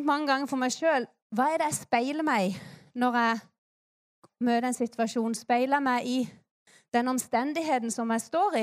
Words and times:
Tenkt 0.00 0.08
mange 0.08 0.30
ganger 0.30 0.48
for 0.48 0.56
meg 0.56 0.72
sjøl 0.72 1.04
hva 1.36 1.50
er 1.52 1.60
det 1.60 1.66
jeg 1.68 1.76
speiler 1.82 2.24
meg 2.24 2.46
i 2.46 2.52
når 3.02 3.16
jeg 3.20 3.40
møter 4.46 4.66
en 4.70 4.76
situasjon? 4.78 5.34
Speiler 5.36 5.76
jeg 5.76 5.84
meg 5.84 6.06
i 6.08 6.14
den 6.96 7.10
omstendigheten 7.12 7.92
som 7.92 8.08
jeg 8.14 8.22
står 8.24 8.54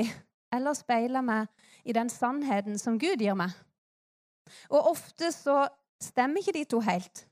eller 0.56 0.74
speiler 0.74 1.20
jeg 1.20 1.26
meg 1.28 1.68
i 1.86 1.94
den 1.94 2.10
sannheten 2.10 2.80
som 2.82 2.96
Gud 2.98 3.22
gir 3.22 3.38
meg? 3.38 3.54
Og 4.66 4.88
ofte 4.90 5.30
så 5.30 5.60
stemmer 6.02 6.42
ikke 6.42 6.56
de 6.56 6.64
to 6.74 6.80
helt. 6.82 7.22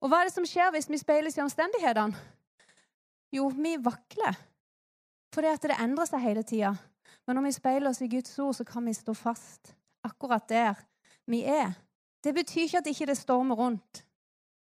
Og 0.00 0.08
hva 0.08 0.22
er 0.22 0.30
det 0.30 0.34
som 0.38 0.46
skjer 0.48 0.72
hvis 0.72 0.88
vi 0.88 1.00
speiles 1.02 1.36
i 1.36 1.42
omstendighetene? 1.44 2.16
Jo, 3.36 3.50
vi 3.52 3.74
vakler. 3.76 4.38
Fordi 5.36 5.52
at 5.52 5.68
det 5.68 5.76
endrer 5.76 6.08
seg 6.08 6.24
hele 6.24 6.46
tida. 6.48 6.72
Men 7.28 7.36
når 7.36 7.50
vi 7.50 7.52
speiler 7.58 7.92
oss 7.92 8.00
i 8.00 8.08
Guds 8.08 8.32
ord, 8.40 8.56
så 8.56 8.64
kan 8.64 8.88
vi 8.88 8.96
stå 8.96 9.12
fast 9.12 9.74
akkurat 10.08 10.48
der 10.48 10.80
vi 11.28 11.42
er. 11.44 11.76
Det 12.24 12.34
betyr 12.34 12.66
ikke 12.66 12.78
at 12.78 12.84
det 12.84 12.94
ikke 13.00 13.14
stormer 13.14 13.56
rundt. 13.56 14.04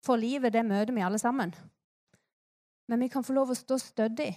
For 0.06 0.16
livet, 0.16 0.54
det 0.54 0.66
møter 0.66 0.94
vi 0.94 1.04
alle 1.06 1.20
sammen. 1.20 1.54
Men 2.88 3.00
vi 3.00 3.08
kan 3.08 3.24
få 3.24 3.34
lov 3.34 3.52
å 3.54 3.58
stå 3.58 3.78
stødig. 3.78 4.32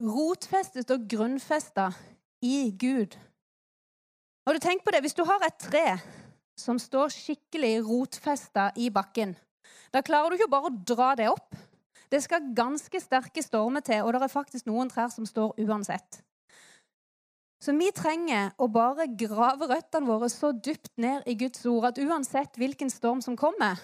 Rotfestet 0.00 0.88
og 0.94 1.04
grunnfesta 1.10 1.90
i 2.40 2.70
Gud. 2.80 3.18
Og 4.48 4.56
du 4.56 4.62
tenk 4.62 4.84
på 4.84 4.94
det? 4.94 5.02
Hvis 5.04 5.18
du 5.18 5.26
har 5.28 5.42
et 5.44 5.58
tre 5.60 5.98
som 6.56 6.78
står 6.80 7.12
skikkelig 7.12 7.74
rotfesta 7.84 8.70
i 8.80 8.88
bakken, 8.92 9.34
da 9.92 10.00
klarer 10.04 10.30
du 10.32 10.38
ikke 10.38 10.52
bare 10.52 10.70
å 10.70 10.78
dra 10.88 11.10
det 11.18 11.28
opp. 11.28 11.52
Det 12.10 12.22
skal 12.24 12.50
ganske 12.56 13.00
sterke 13.00 13.42
stormer 13.42 13.84
til, 13.86 14.02
og 14.02 14.12
det 14.12 14.22
er 14.22 14.32
faktisk 14.32 14.66
noen 14.66 14.90
trær 14.90 15.12
som 15.14 15.26
står 15.26 15.54
uansett. 15.62 16.20
Så 17.60 17.74
vi 17.76 17.90
trenger 17.92 18.54
å 18.56 18.70
bare 18.72 19.06
grave 19.20 19.68
røttene 19.68 20.08
våre 20.08 20.30
så 20.32 20.50
dypt 20.52 20.94
ned 20.96 21.26
i 21.28 21.36
Guds 21.38 21.66
ord 21.68 21.90
at 21.90 22.00
uansett 22.00 22.56
hvilken 22.56 22.90
storm 22.90 23.20
som 23.20 23.36
kommer, 23.36 23.76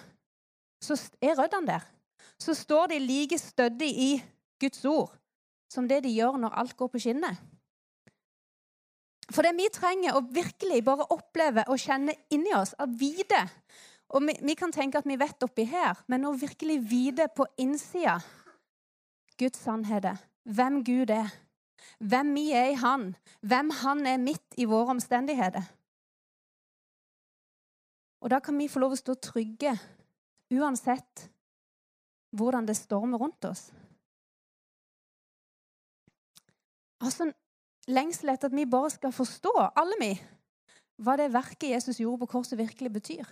så 0.81 0.97
er 1.21 1.37
røttene 1.37 1.69
der. 1.77 1.85
Så 2.41 2.55
står 2.57 2.91
de 2.91 2.99
like 3.01 3.37
stødig 3.37 3.91
i 3.93 4.11
Guds 4.61 4.83
ord 4.85 5.13
som 5.71 5.87
det 5.87 6.01
de 6.05 6.15
gjør 6.15 6.39
når 6.41 6.57
alt 6.57 6.75
går 6.79 6.89
på 6.91 7.01
skinner. 7.03 7.37
For 9.27 9.43
det 9.43 9.53
vi 9.57 9.67
trenger 9.73 10.15
å 10.15 10.23
virkelig 10.23 10.79
bare 10.87 11.07
oppleve 11.13 11.65
og 11.67 11.79
kjenne 11.81 12.15
inni 12.33 12.53
oss, 12.55 12.73
å 12.79 12.87
vite 12.87 13.43
og 14.09 14.23
vi, 14.23 14.35
vi, 14.41 14.55
kan 14.55 14.71
tenke 14.71 14.99
at 14.99 15.07
vi 15.07 15.17
vet 15.19 15.43
oppi 15.43 15.65
her, 15.67 15.99
men 16.07 16.25
å 16.27 16.35
virkelig 16.37 16.79
vite 16.87 17.27
på 17.35 17.47
innsida 17.59 18.17
Guds 19.37 19.59
sannheter, 19.59 20.15
hvem 20.47 20.79
Gud 20.87 21.11
er, 21.13 21.33
hvem 21.99 22.31
vi 22.37 22.51
er 22.55 22.71
i 22.71 22.77
Han, 22.79 23.11
hvem 23.41 23.71
Han 23.83 24.05
er 24.07 24.21
midt 24.21 24.55
i 24.57 24.65
våre 24.65 24.95
omstendigheter. 24.95 25.65
Og 28.23 28.31
da 28.33 28.39
kan 28.41 28.57
vi 28.57 28.69
få 28.71 28.81
lov 28.81 28.95
å 28.95 28.99
stå 28.99 29.13
trygge 29.21 29.75
uansett 30.55 31.27
hvordan 32.37 32.65
det 32.67 32.77
stormer 32.79 33.19
rundt 33.21 33.45
oss. 33.45 33.67
Altså, 37.03 37.27
lengsel 37.91 38.33
etter 38.33 38.49
at 38.49 38.55
vi 38.57 38.65
bare 38.65 38.89
skal 38.95 39.13
forstå, 39.13 39.53
alle 39.77 39.99
vi, 40.01 40.09
hva 41.03 41.13
det 41.19 41.29
verket 41.35 41.69
Jesus 41.75 41.99
gjorde 42.01 42.23
på 42.23 42.31
korset, 42.37 42.57
virkelig 42.57 42.93
betyr. 42.95 43.27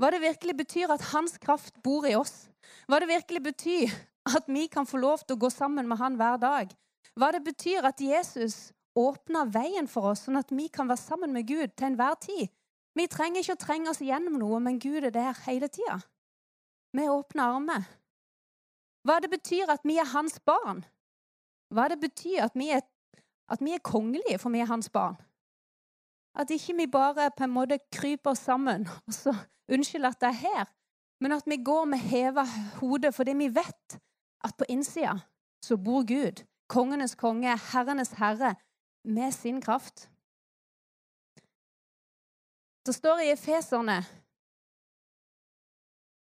Hva 0.00 0.10
det 0.12 0.22
virkelig 0.22 0.56
betyr 0.62 0.92
at 0.94 1.10
hans 1.12 1.38
kraft 1.42 1.78
bor 1.84 2.06
i 2.08 2.14
oss. 2.18 2.48
Hva 2.88 3.00
det 3.02 3.10
virkelig 3.10 3.42
betyr 3.42 3.94
at 4.36 4.46
vi 4.46 4.66
kan 4.70 4.86
få 4.86 5.00
lov 5.02 5.24
til 5.24 5.36
å 5.36 5.42
gå 5.44 5.50
sammen 5.50 5.88
med 5.88 5.98
han 5.98 6.16
hver 6.20 6.38
dag. 6.42 6.72
Hva 7.18 7.32
det 7.34 7.42
betyr 7.44 7.84
at 7.88 8.00
Jesus 8.00 8.72
åpner 8.98 9.48
veien 9.52 9.88
for 9.88 10.12
oss, 10.12 10.26
sånn 10.26 10.40
at 10.40 10.52
vi 10.52 10.68
kan 10.72 10.88
være 10.88 11.00
sammen 11.00 11.32
med 11.34 11.48
Gud 11.48 11.74
til 11.76 11.90
enhver 11.90 12.16
tid. 12.20 12.52
Vi 12.96 13.08
trenger 13.08 13.40
ikke 13.40 13.56
å 13.56 13.62
trenge 13.62 13.92
oss 13.92 14.02
gjennom 14.04 14.36
noe, 14.40 14.60
men 14.60 14.80
Gud 14.80 15.04
er 15.04 15.12
der 15.14 15.36
hele 15.46 15.68
tida. 15.72 15.98
Med 16.92 17.08
åpne 17.08 17.48
armer. 17.56 17.86
Hva 19.08 19.18
det 19.24 19.32
betyr 19.32 19.70
at 19.72 19.84
vi 19.88 19.96
er 19.98 20.10
hans 20.12 20.36
barn. 20.44 20.84
Hva 21.72 21.88
det 21.88 21.98
betyr 22.02 22.44
at 22.44 22.56
vi 22.58 22.68
er, 22.74 22.84
at 23.48 23.64
vi 23.64 23.72
er 23.74 23.84
kongelige, 23.84 24.38
for 24.38 24.52
vi 24.52 24.60
er 24.60 24.68
hans 24.70 24.92
barn. 24.92 25.16
At 26.34 26.50
ikke 26.50 26.76
vi 26.76 26.86
bare 26.86 27.30
på 27.36 27.44
en 27.44 27.54
måte 27.54 27.78
kryper 27.92 28.34
sammen 28.34 28.88
og 29.06 29.14
så 29.14 29.34
Unnskyld 29.72 30.04
at 30.04 30.20
det 30.20 30.28
er 30.28 30.40
her, 30.42 30.64
men 31.20 31.32
at 31.32 31.46
vi 31.46 31.56
går 31.64 31.84
med 31.84 31.98
heva 31.98 32.44
hode 32.80 33.12
fordi 33.12 33.32
vi 33.38 33.48
vet 33.54 33.98
at 34.44 34.56
på 34.58 34.66
innsida 34.68 35.14
så 35.62 35.76
bor 35.76 36.02
Gud, 36.02 36.42
kongenes 36.68 37.14
konge, 37.14 37.58
herrenes 37.72 38.10
herre, 38.18 38.54
med 39.04 39.32
sin 39.32 39.60
kraft. 39.60 40.10
Det 42.86 42.94
står 42.94 43.18
i 43.22 43.30
Efeserne 43.30 44.02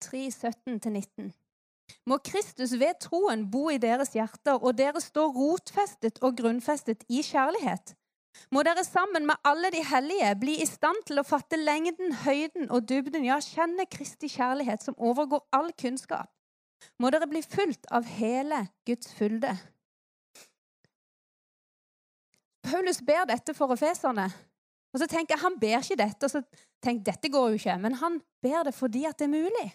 3, 0.02 0.26
17-19. 0.28 1.30
Må 2.06 2.18
Kristus 2.18 2.72
ved 2.72 2.98
troen 3.00 3.47
bo 3.50 3.68
i 3.70 3.78
deres 3.78 4.12
hjerter, 4.12 4.58
og 4.58 4.78
dere 4.78 5.00
står 5.00 5.32
rotfestet 5.32 6.18
og 6.22 6.36
grunnfestet 6.36 7.04
i 7.08 7.22
kjærlighet 7.22 7.94
må 8.54 8.62
dere 8.66 8.84
sammen 8.87 9.26
med 9.28 9.41
alle 9.47 9.71
de 9.75 9.82
hellige 9.84 10.34
bli 10.41 10.56
i 10.62 10.66
stand 10.69 11.03
til 11.09 11.21
å 11.21 11.26
fatte 11.26 11.59
lengden, 11.60 12.15
høyden 12.25 12.71
og 12.71 12.87
dybden, 12.88 13.26
ja, 13.26 13.38
kjenne 13.44 13.87
Kristi 13.91 14.31
kjærlighet 14.32 14.84
som 14.84 14.99
overgår 14.99 15.44
all 15.53 15.72
kunnskap. 15.78 16.31
Må 16.98 17.10
dere 17.10 17.28
bli 17.31 17.43
fulgt 17.43 17.88
av 17.94 18.06
hele 18.19 18.65
Guds 18.87 19.10
fylde. 19.19 19.56
Paulus 22.69 23.00
ber 23.03 23.27
dette 23.28 23.54
for 23.56 23.72
efeserne. 23.75 24.28
Og 24.93 25.03
så 25.03 25.09
tenker 25.09 25.34
jeg, 25.34 25.43
Han 25.43 25.59
ber 25.60 25.82
ikke 25.82 25.98
dette, 26.00 26.25
og 26.25 26.31
så 26.31 26.43
tenker 26.82 27.12
dette 27.12 27.31
går 27.32 27.50
jo 27.50 27.60
ikke. 27.60 27.77
Men 27.78 27.98
han 28.00 28.21
ber 28.43 28.65
det 28.69 28.75
fordi 28.75 29.04
at 29.04 29.19
det 29.19 29.28
er 29.28 29.34
mulig. 29.34 29.69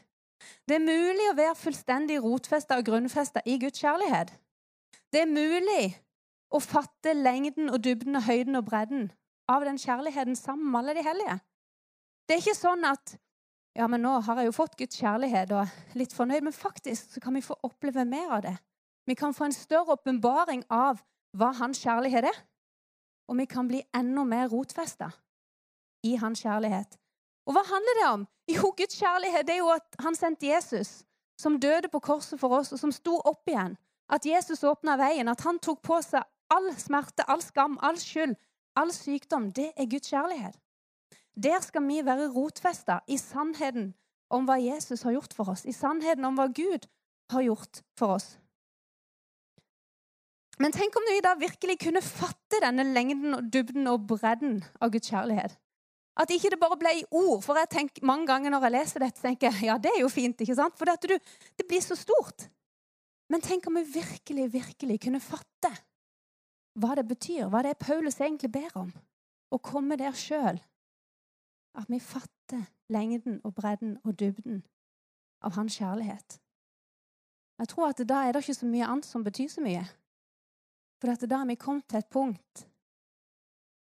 Det 0.67 0.75
er 0.75 0.83
mulig 0.83 1.27
å 1.31 1.37
være 1.37 1.55
fullstendig 1.55 2.19
rotfesta 2.23 2.77
og 2.79 2.87
grunnfesta 2.87 3.43
i 3.45 3.57
Guds 3.61 3.79
kjærlighet. 3.79 4.33
Det 5.13 5.21
er 5.21 5.29
mulig 5.29 5.93
å 6.53 6.61
fatte 6.61 7.15
lengden 7.17 7.71
og 7.73 7.81
dybden 7.83 8.19
og 8.19 8.27
høyden 8.27 8.59
og 8.59 8.67
bredden 8.67 9.09
av 9.49 9.65
den 9.65 9.79
kjærligheten 9.81 10.37
sammen 10.37 10.69
med 10.71 10.79
alle 10.79 10.95
de 10.97 11.05
hellige. 11.07 11.37
Det 12.27 12.35
er 12.35 12.43
ikke 12.43 12.57
sånn 12.57 12.85
at 12.87 13.15
ja, 13.73 13.87
men 13.89 14.03
nå 14.05 14.19
har 14.21 14.39
jeg 14.39 14.51
jo 14.51 14.55
fått 14.55 14.77
Guds 14.77 14.99
kjærlighet 15.01 15.51
og 15.51 15.63
er 15.63 15.97
litt 15.97 16.13
fornøyd, 16.13 16.45
men 16.45 16.53
faktisk 16.53 17.15
så 17.15 17.21
kan 17.23 17.33
vi 17.33 17.41
få 17.41 17.57
oppleve 17.65 18.05
mer 18.05 18.35
av 18.37 18.43
det. 18.45 18.53
Vi 19.09 19.15
kan 19.17 19.33
få 19.33 19.47
en 19.47 19.55
større 19.55 19.97
åpenbaring 19.97 20.61
av 20.69 21.01
hva 21.33 21.49
hans 21.57 21.81
kjærlighet 21.81 22.29
er, 22.29 22.37
og 23.27 23.39
vi 23.39 23.47
kan 23.49 23.67
bli 23.67 23.81
enda 23.95 24.23
mer 24.27 24.51
rotfesta 24.53 25.09
i 26.05 26.13
hans 26.21 26.43
kjærlighet. 26.45 26.99
Og 27.47 27.57
hva 27.57 27.63
handler 27.67 27.99
det 27.99 28.05
om? 28.11 28.27
Jo, 28.51 28.69
Guds 28.77 28.99
kjærlighet 28.99 29.47
det 29.47 29.57
er 29.57 29.63
jo 29.63 29.73
at 29.73 29.97
han 30.03 30.15
sendte 30.15 30.47
Jesus, 30.47 31.01
som 31.39 31.57
døde 31.59 31.89
på 31.89 31.99
korset 32.03 32.39
for 32.39 32.53
oss, 32.59 32.71
og 32.71 32.79
som 32.79 32.93
sto 32.93 33.17
opp 33.25 33.49
igjen. 33.49 33.73
At 34.13 34.27
Jesus 34.27 34.63
åpna 34.67 34.95
veien, 34.99 35.27
at 35.31 35.41
han 35.41 35.57
tok 35.63 35.81
på 35.81 35.97
seg 36.05 36.21
all 36.49 36.71
smerte, 36.77 37.25
all 37.27 37.41
skam, 37.41 37.77
all 37.81 37.97
skyld, 37.97 38.35
all 38.75 38.91
sykdom, 38.91 39.51
det 39.51 39.71
er 39.77 39.89
Guds 39.89 40.09
kjærlighet. 40.09 40.59
Der 41.35 41.59
skal 41.65 41.87
vi 41.87 42.01
være 42.05 42.29
rotfesta 42.33 42.99
i 43.07 43.17
sannheten 43.17 43.93
om 44.33 44.45
hva 44.45 44.59
Jesus 44.61 45.03
har 45.05 45.15
gjort 45.15 45.33
for 45.33 45.53
oss, 45.53 45.65
i 45.65 45.73
sannheten 45.73 46.25
om 46.25 46.37
hva 46.37 46.47
Gud 46.53 46.87
har 47.33 47.45
gjort 47.45 47.81
for 47.97 48.17
oss. 48.17 48.33
Men 50.61 50.73
tenk 50.73 50.95
om 50.97 51.05
vi 51.09 51.21
da 51.25 51.33
virkelig 51.39 51.79
kunne 51.81 52.01
fatte 52.05 52.61
denne 52.61 52.85
lengden, 52.93 53.33
og 53.33 53.49
dybden 53.53 53.89
og 53.89 54.05
bredden 54.09 54.59
av 54.79 54.93
Guds 54.93 55.09
kjærlighet. 55.09 55.57
At 56.21 56.29
ikke 56.29 56.51
det 56.53 56.59
bare 56.61 56.77
ble 56.77 56.91
i 56.99 57.05
ord. 57.09 57.39
For 57.41 57.57
jeg 57.57 57.71
tenker 57.73 58.05
mange 58.05 58.27
ganger 58.29 58.53
når 58.53 58.67
jeg 58.67 58.75
leser 58.75 59.05
dette, 59.07 59.21
tenker 59.23 59.49
jeg, 59.49 59.65
ja, 59.71 59.79
det 59.81 59.95
er 59.95 60.03
jo 60.03 60.11
fint, 60.13 60.43
ikke 60.45 60.57
sant? 60.59 60.77
For 60.77 60.85
det, 60.85 61.17
det 61.57 61.65
blir 61.65 61.81
så 61.81 61.97
stort. 61.97 62.45
Men 63.33 63.41
tenk 63.41 63.65
om 63.65 63.79
vi 63.79 63.87
virkelig, 63.95 64.51
virkelig 64.53 64.99
kunne 65.07 65.23
fatte 65.23 65.71
hva 66.73 66.95
det 66.97 67.07
betyr, 67.07 67.47
hva 67.49 67.63
det 67.63 67.73
er 67.73 67.81
Paulus 67.81 68.19
egentlig 68.21 68.51
ber 68.53 68.77
om. 68.79 68.91
Å 69.53 69.59
komme 69.61 69.97
der 69.99 70.15
sjøl. 70.17 70.59
At 71.77 71.89
vi 71.89 71.99
fatter 72.01 72.67
lengden 72.93 73.39
og 73.43 73.55
bredden 73.57 73.97
og 74.03 74.17
dybden 74.19 74.63
av 75.43 75.55
hans 75.57 75.77
kjærlighet. 75.77 76.39
Jeg 77.61 77.69
tror 77.69 77.91
at 77.91 78.01
da 78.09 78.23
er 78.25 78.33
det 78.33 78.43
ikke 78.43 78.57
så 78.57 78.69
mye 78.69 78.87
annet 78.89 79.07
som 79.07 79.25
betyr 79.25 79.49
så 79.49 79.61
mye. 79.63 79.83
For 81.01 81.13
da 81.27 81.41
er 81.41 81.49
vi 81.49 81.59
kommet 81.59 81.89
til 81.89 82.01
et 82.01 82.11
punkt 82.11 82.67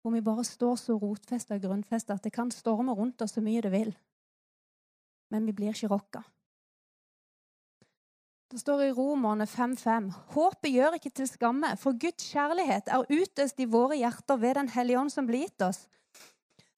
hvor 0.06 0.12
vi 0.14 0.23
bare 0.23 0.44
står 0.46 0.76
så 0.78 0.94
rotfesta 1.02 1.56
og 1.56 1.64
grunnfesta 1.64 2.14
at 2.14 2.23
det 2.23 2.31
kan 2.31 2.50
storme 2.55 2.94
rundt 2.94 3.25
oss 3.25 3.32
så 3.34 3.40
mye 3.43 3.58
det 3.64 3.73
vil. 3.73 3.88
Men 5.34 5.49
vi 5.49 5.55
blir 5.56 5.75
ikke 5.75 5.90
rokka. 5.90 6.20
Det 8.50 8.60
står 8.60 8.81
i 8.82 8.93
Romerne 8.93 9.44
5,5.: 9.44 10.10
Håpet 10.34 10.70
gjør 10.70 10.94
ikke 10.94 11.10
til 11.10 11.26
skamme, 11.28 11.72
for 11.76 11.98
Guds 11.98 12.28
kjærlighet 12.31 12.87
er 12.87 13.08
utøst 13.10 13.58
i 13.60 13.66
våre 13.66 13.96
hjerter 13.98 14.37
ved 14.37 14.54
Den 14.54 14.69
hellige 14.69 15.00
ånd 15.00 15.10
som 15.10 15.26
blir 15.26 15.43
gitt 15.48 15.62
oss. 15.66 15.88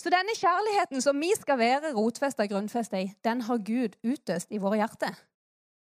Så 0.00 0.08
denne 0.14 0.32
kjærligheten 0.38 1.02
som 1.04 1.20
vi 1.20 1.28
skal 1.36 1.58
være 1.58 1.92
rotfesta 1.92 2.46
og 2.46 2.54
grunnfesta 2.54 3.02
i, 3.02 3.12
den 3.24 3.42
har 3.42 3.58
Gud 3.58 3.98
utøst 4.02 4.48
i 4.50 4.62
våre 4.62 4.80
hjerter. 4.80 5.12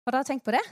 Har 0.05 0.15
dere 0.15 0.23
tenkt 0.23 0.45
på 0.45 0.55
det? 0.55 0.63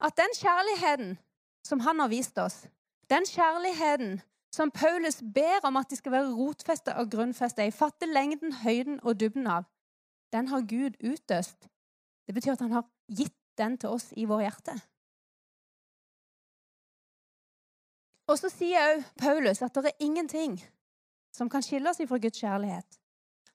At 0.00 0.16
den 0.16 0.32
kjærligheten 0.38 1.18
som 1.66 1.80
han 1.80 2.00
har 2.00 2.08
vist 2.08 2.38
oss, 2.38 2.66
Den 3.10 3.26
kjærligheten 3.28 4.22
som 4.52 4.70
Paulus 4.70 5.20
ber 5.34 5.60
om 5.68 5.76
at 5.76 5.90
de 5.90 5.96
skal 5.96 6.12
være 6.12 6.32
rotfesta 6.32 6.94
og 6.96 7.10
grunnfesta 7.10 7.66
i, 7.66 7.70
fatte 7.70 8.06
lengden, 8.06 8.52
høyden 8.52 9.00
og 9.02 9.20
dybden 9.20 9.46
av, 9.46 9.64
den 10.32 10.48
har 10.48 10.60
Gud 10.60 10.96
utøst. 11.04 11.68
Det 12.26 12.34
betyr 12.34 12.52
at 12.52 12.60
han 12.60 12.72
har 12.72 12.86
gitt 13.12 13.43
den 13.58 13.78
til 13.78 13.94
oss 13.96 14.10
i 14.16 14.26
vår 14.28 14.44
hjerte. 14.46 14.74
Og 18.30 18.38
så 18.40 18.48
sier 18.48 18.94
også 18.94 19.16
Paulus 19.20 19.62
at 19.62 19.74
det 19.76 19.92
er 19.92 20.04
ingenting 20.06 20.56
som 21.34 21.50
kan 21.50 21.64
skille 21.64 21.90
oss 21.90 22.00
fra 22.08 22.20
Guds 22.20 22.40
kjærlighet. 22.40 23.00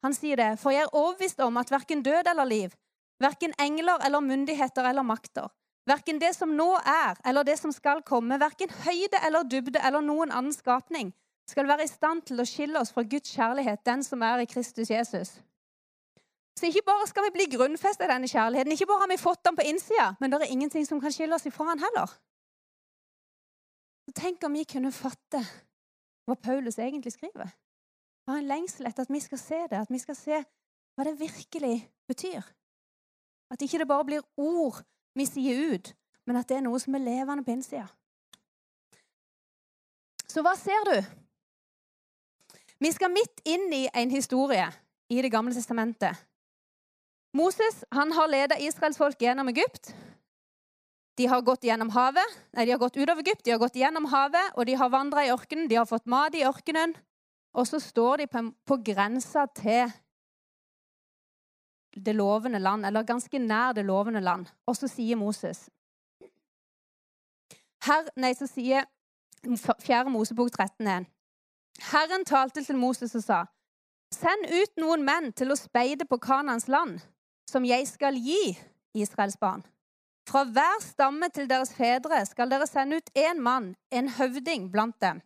Han 0.04 0.14
sier 0.16 0.40
det, 0.40 0.52
for 0.60 0.72
jeg 0.72 0.86
er 0.86 0.96
overbevist 0.96 1.40
om 1.44 1.58
at 1.60 1.72
verken 1.72 2.04
død 2.04 2.30
eller 2.32 2.48
liv, 2.48 2.76
verken 3.20 3.56
engler 3.60 4.00
eller 4.06 4.24
myndigheter 4.24 4.86
eller 4.88 5.04
makter, 5.04 5.50
verken 5.90 6.22
det 6.22 6.32
som 6.36 6.54
nå 6.56 6.70
er 6.78 7.20
eller 7.26 7.44
det 7.44 7.58
som 7.60 7.74
skal 7.76 8.04
komme, 8.08 8.40
verken 8.40 8.72
høyde 8.86 9.20
eller 9.26 9.44
dybde 9.44 9.82
eller 9.84 10.06
noen 10.06 10.32
annen 10.32 10.56
skapning, 10.56 11.12
skal 11.50 11.68
være 11.68 11.88
i 11.88 11.92
stand 11.92 12.22
til 12.30 12.40
å 12.40 12.48
skille 12.48 12.80
oss 12.80 12.94
fra 12.94 13.04
Guds 13.04 13.34
kjærlighet, 13.34 13.82
den 13.86 14.04
som 14.06 14.22
er 14.24 14.44
i 14.44 14.50
Kristus 14.50 14.92
Jesus. 14.94 15.40
Så 16.60 16.68
ikke 16.68 16.84
bare 16.90 17.08
skal 17.08 17.24
vi 17.24 17.36
bli 17.38 17.46
grunnfesta 17.54 18.04
i 18.04 18.10
denne 18.12 18.28
kjærligheten, 18.28 18.74
ikke 18.76 18.88
bare 18.90 19.06
har 19.06 19.08
vi 19.08 19.22
fått 19.22 19.46
den 19.48 19.56
på 19.56 19.64
innsida, 19.64 20.10
men 20.20 20.32
det 20.32 20.42
er 20.42 20.52
ingenting 20.52 20.84
som 20.88 21.00
kan 21.00 21.14
skille 21.16 21.38
oss 21.38 21.48
ifra 21.48 21.70
han 21.70 21.80
heller. 21.80 22.12
Så 24.04 24.16
Tenk 24.18 24.44
om 24.44 24.58
vi 24.58 24.66
kunne 24.68 24.92
fatte 24.92 25.40
hva 26.28 26.36
Paulus 26.36 26.76
egentlig 26.82 27.14
skriver. 27.16 27.48
Jeg 28.28 28.34
har 28.34 28.42
en 28.42 28.52
lengsel 28.52 28.90
etter 28.90 29.08
at 29.08 29.14
vi 29.14 29.22
skal 29.24 29.40
se 29.40 29.62
det, 29.72 29.80
at 29.80 29.94
vi 29.94 30.02
skal 30.04 30.18
se 30.20 30.42
hva 30.98 31.08
det 31.08 31.16
virkelig 31.22 31.78
betyr. 32.12 32.44
At 33.50 33.64
ikke 33.64 33.80
det 33.80 33.88
bare 33.88 34.06
blir 34.06 34.28
ord 34.38 34.84
vi 35.16 35.26
sier 35.30 35.74
ut, 35.74 35.94
men 36.28 36.42
at 36.42 36.50
det 36.50 36.60
er 36.60 36.68
noe 36.68 36.80
som 36.84 36.98
er 36.98 37.06
levende 37.06 37.48
på 37.48 37.56
innsida. 37.56 37.88
Så 40.28 40.44
hva 40.44 40.58
ser 40.60 40.92
du? 40.92 40.98
Vi 42.84 42.92
skal 42.92 43.16
midt 43.16 43.42
inn 43.48 43.72
i 43.74 43.86
en 43.94 44.12
historie 44.12 44.68
i 45.10 45.22
Det 45.24 45.32
gamle 45.32 45.56
testamentet. 45.56 46.29
Moses 47.34 47.84
han 47.94 48.12
har 48.18 48.30
ledet 48.32 48.62
israelsfolket 48.66 49.28
gjennom 49.28 49.52
Egypt. 49.52 49.94
De 51.20 51.28
har 51.28 51.44
gått 51.44 51.66
gjennom 51.68 51.92
havet, 51.92 52.36
nei, 52.56 52.64
de 52.66 52.72
har 52.72 52.80
gått 52.80 52.98
utover 52.98 53.22
Egypt, 53.22 53.44
de 53.44 53.52
har 53.52 53.60
gått 53.60 53.76
gjennom 53.76 54.08
havet, 54.10 54.54
og 54.56 54.66
de 54.66 54.78
har 54.80 54.90
vandra 54.90 55.26
i 55.26 55.32
ørkenen. 55.34 55.68
De 55.68 55.76
har 55.76 55.88
fått 55.90 56.08
mat 56.08 56.36
i 56.36 56.46
ørkenen. 56.48 56.96
Og 57.54 57.68
så 57.68 57.80
står 57.82 58.24
de 58.24 58.28
på, 58.32 58.44
på 58.66 58.78
grensa 58.86 59.46
til 59.58 59.92
det 62.00 62.16
lovende 62.16 62.60
land, 62.60 62.86
eller 62.86 63.04
ganske 63.04 63.40
nær 63.40 63.74
det 63.74 63.86
lovende 63.86 64.22
land. 64.22 64.48
Og 64.66 64.78
så 64.78 64.88
sier 64.88 65.20
Moses 65.20 65.68
Her, 67.84 68.10
nei, 68.20 68.34
så 68.36 68.48
sier 68.48 68.84
4. 69.44 70.10
Mosebok 70.12 70.52
13.1. 70.52 71.08
Herren 71.92 72.26
talte 72.28 72.64
til 72.64 72.76
Moses 72.76 73.16
og 73.16 73.24
sa, 73.24 73.46
Send 74.12 74.50
ut 74.50 74.82
noen 74.82 75.06
menn 75.06 75.32
til 75.32 75.54
å 75.54 75.58
speide 75.58 76.08
på 76.10 76.18
Kanans 76.20 76.68
land, 76.68 77.00
som 77.50 77.66
jeg 77.66 77.88
skal 77.90 78.18
gi 78.22 78.58
Israels 78.98 79.38
barn. 79.38 79.64
Fra 80.30 80.44
hver 80.46 80.82
stamme 80.84 81.30
til 81.34 81.50
deres 81.50 81.74
fedre 81.74 82.22
skal 82.30 82.52
dere 82.52 82.68
sende 82.70 83.00
ut 83.00 83.10
én 83.18 83.42
mann, 83.42 83.74
en 83.92 84.10
høvding 84.10 84.70
blant 84.72 84.98
dem. 85.02 85.22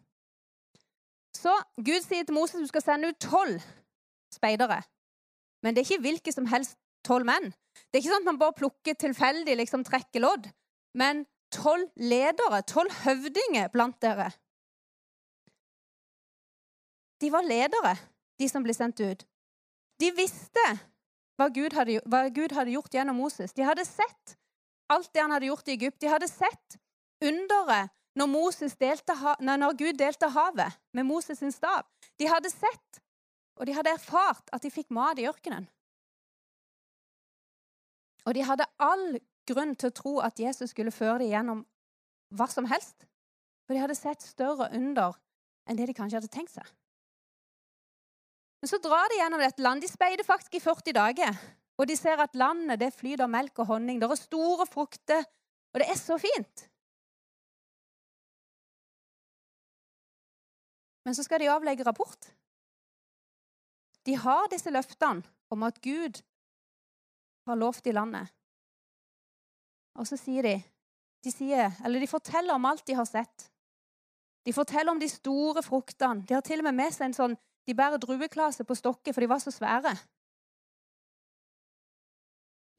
Så 1.36 1.54
Gud 1.76 2.02
sier 2.06 2.24
til 2.24 2.36
Moses 2.38 2.62
du 2.62 2.70
skal 2.70 2.86
sende 2.86 3.10
ut 3.12 3.20
tolv 3.20 3.60
speidere. 4.32 4.82
Men 5.64 5.76
det 5.76 5.82
er 5.82 5.90
ikke 5.90 6.06
hvilke 6.06 6.32
som 6.32 6.48
helst 6.48 6.78
tolv 7.08 7.28
menn. 7.28 7.52
Det 7.90 7.98
er 7.98 8.04
ikke 8.04 8.14
sånn 8.14 8.24
at 8.24 8.32
man 8.32 8.40
bare 8.40 8.58
plukker 8.58 8.96
tilfeldig, 9.00 9.58
liksom 9.60 9.84
trekker 9.88 10.24
lodd. 10.24 10.48
Men 10.96 11.26
tolv 11.54 11.90
ledere, 12.00 12.62
tolv 12.70 12.94
høvdinger 13.04 13.72
blant 13.74 14.00
dere. 14.04 14.30
De 17.22 17.32
var 17.32 17.46
ledere, 17.48 17.96
de 18.40 18.50
som 18.52 18.64
ble 18.66 18.76
sendt 18.76 19.00
ut. 19.04 19.24
De 20.00 20.10
visste 20.16 20.64
hva 21.44 21.52
Gud 21.52 21.76
hadde, 21.76 22.00
hva 22.08 22.24
Gud 22.32 22.56
hadde 22.56 22.74
gjort 22.74 22.96
gjennom 22.96 23.20
Moses. 23.20 23.54
De 23.54 23.66
hadde 23.68 23.86
sett 23.88 24.38
alt 24.92 25.12
det 25.14 25.22
han 25.24 25.34
hadde 25.36 25.50
gjort 25.50 25.68
i 25.68 25.76
Egypt. 25.76 26.00
De 26.00 26.12
hadde 26.12 26.30
sett 26.32 26.80
underet 27.24 27.92
når, 28.16 28.30
delte, 28.80 29.16
når, 29.42 29.78
Gud 29.80 29.98
delte 29.98 30.30
havet 30.32 30.80
med 30.94 31.08
Moses 31.08 31.40
sin 31.42 31.52
stav. 31.52 31.84
De 32.20 32.30
hadde 32.30 32.52
sett 32.54 33.04
og 33.60 33.68
de 33.68 33.76
hadde 33.76 33.94
erfart 33.94 34.50
at 34.54 34.64
de 34.64 34.72
fikk 34.74 34.92
mat 34.94 35.20
i 35.22 35.28
ørkenen. 35.30 35.68
Og 38.26 38.34
de 38.38 38.46
hadde 38.48 38.70
all 38.82 39.20
grunn 39.50 39.76
til 39.76 39.92
å 39.92 39.96
tro 39.98 40.14
at 40.24 40.40
Jesus 40.40 40.72
skulle 40.72 40.94
føre 40.96 41.20
dem 41.22 41.34
gjennom 41.34 41.66
hva 42.34 42.48
som 42.50 42.70
helst. 42.72 43.06
For 43.68 43.76
de 43.76 43.84
hadde 43.84 44.00
sett 44.00 44.24
større 44.24 44.72
under 44.74 45.20
enn 45.68 45.78
det 45.80 45.90
de 45.90 45.96
kanskje 45.98 46.22
hadde 46.22 46.32
tenkt 46.34 46.56
seg. 46.56 46.66
Men 48.64 48.72
så 48.72 48.78
drar 48.80 49.10
de 49.12 49.18
gjennom 49.20 49.42
dette 49.44 49.60
landet. 49.60 49.84
De 49.84 49.92
speider 49.92 50.24
faktisk 50.24 50.54
i 50.56 50.60
40 50.64 50.94
dager. 50.96 51.40
Og 51.76 51.88
de 51.90 51.98
ser 52.00 52.22
at 52.24 52.38
landet 52.40 52.80
det 52.80 52.94
flyter 52.96 53.28
melk 53.28 53.60
og 53.60 53.68
honning. 53.74 54.00
Det 54.00 54.08
er 54.08 54.22
store 54.22 54.68
frukter, 54.72 55.26
og 55.74 55.82
det 55.82 55.90
er 55.92 56.00
så 56.00 56.16
fint. 56.22 56.64
Men 61.04 61.20
så 61.20 61.28
skal 61.28 61.44
de 61.44 61.52
avlegge 61.52 61.84
rapport. 61.84 62.32
De 64.08 64.16
har 64.16 64.48
disse 64.48 64.72
løftene 64.72 65.28
om 65.52 65.68
at 65.68 65.84
Gud 65.84 66.24
har 67.52 67.60
lovt 67.60 67.92
i 67.92 68.00
landet. 68.00 68.32
Og 70.00 70.08
så 70.08 70.16
sier 70.16 70.48
de, 70.48 70.58
de 71.20 71.36
sier, 71.36 71.76
eller 71.84 72.00
de 72.00 72.08
forteller 72.08 72.56
om 72.56 72.72
alt 72.72 72.88
de 72.88 72.96
har 72.96 73.12
sett. 73.12 73.50
De 74.48 74.56
forteller 74.56 74.96
om 74.96 75.04
de 75.04 75.12
store 75.12 75.68
fruktene. 75.68 76.24
De 76.24 76.40
har 76.40 76.48
til 76.48 76.64
og 76.64 76.72
med 76.72 76.86
med 76.86 76.96
seg 76.96 77.12
en 77.12 77.24
sånn 77.26 77.44
De 77.68 77.76
bærer 77.76 78.02
drueklaser 78.02 78.68
på 78.68 78.76
stokket, 78.76 79.14
for 79.14 79.24
de 79.24 79.30
var 79.30 79.40
så 79.40 79.52
svære. 79.52 79.94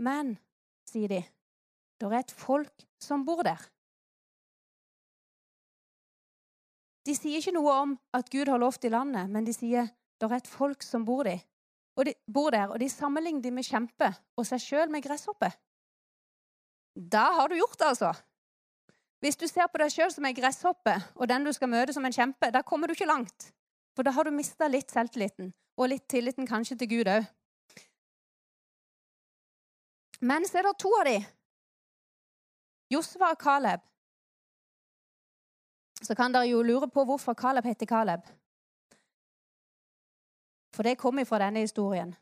Men, 0.04 0.34
sier 0.90 1.08
de, 1.08 1.22
det 2.00 2.10
er 2.10 2.18
et 2.18 2.34
folk 2.34 2.84
som 3.00 3.24
bor 3.24 3.44
der. 3.46 3.60
De 7.04 7.12
sier 7.16 7.40
ikke 7.40 7.54
noe 7.54 7.72
om 7.84 7.96
at 8.16 8.30
Gud 8.32 8.48
har 8.48 8.60
lovt 8.60 8.84
i 8.84 8.92
landet, 8.92 9.28
men 9.30 9.44
de 9.44 9.52
sier 9.52 9.90
det 10.20 10.30
er 10.30 10.38
et 10.38 10.48
folk 10.48 10.82
som 10.82 11.04
bor, 11.04 11.24
de. 11.28 11.36
De 12.04 12.14
bor 12.32 12.50
der, 12.50 12.70
og 12.72 12.80
de 12.80 12.88
sammenligner 12.90 13.42
de 13.44 13.52
med 13.54 13.66
kjempe 13.66 14.08
og 14.36 14.46
seg 14.48 14.62
sjøl 14.62 14.90
med 14.90 15.04
gresshoppe. 15.04 15.50
Da 16.94 17.26
har 17.38 17.50
du 17.50 17.58
gjort 17.58 17.78
det, 17.78 17.90
altså. 17.92 18.12
Hvis 19.20 19.38
du 19.40 19.46
ser 19.48 19.68
på 19.70 19.80
deg 19.80 19.92
sjøl 19.92 20.10
som 20.12 20.26
ei 20.28 20.34
gresshoppe, 20.36 20.94
og 21.14 21.28
den 21.30 21.46
du 21.46 21.52
skal 21.54 21.70
møte 21.70 21.94
som 21.96 22.04
en 22.04 22.14
kjempe, 22.14 22.50
da 22.54 22.64
kommer 22.66 22.88
du 22.88 22.96
ikke 22.96 23.08
langt. 23.08 23.52
For 23.94 24.06
da 24.06 24.10
har 24.14 24.26
du 24.26 24.34
mista 24.34 24.68
litt 24.68 24.90
selvtilliten, 24.90 25.52
og 25.78 25.90
litt 25.90 26.06
tilliten 26.10 26.46
kanskje 26.46 26.76
til 26.80 26.90
Gud 26.90 27.10
òg. 27.10 27.26
Men 30.24 30.46
så 30.48 30.58
er 30.58 30.68
det 30.68 30.76
to 30.80 30.92
av 30.98 31.08
dem, 31.08 31.24
Josva 32.92 33.32
og 33.34 33.40
Caleb 33.40 33.82
så 36.04 36.14
kan 36.14 36.34
dere 36.34 36.50
jo 36.50 36.62
lure 36.62 36.88
på 36.92 37.04
hvorfor 37.08 37.34
Caleb 37.38 37.64
heter 37.64 37.88
Caleb. 37.88 38.24
For 40.74 40.82
det 40.82 40.98
kommer 40.98 41.24
fra 41.24 41.38
denne 41.40 41.62
historien. 41.64 42.14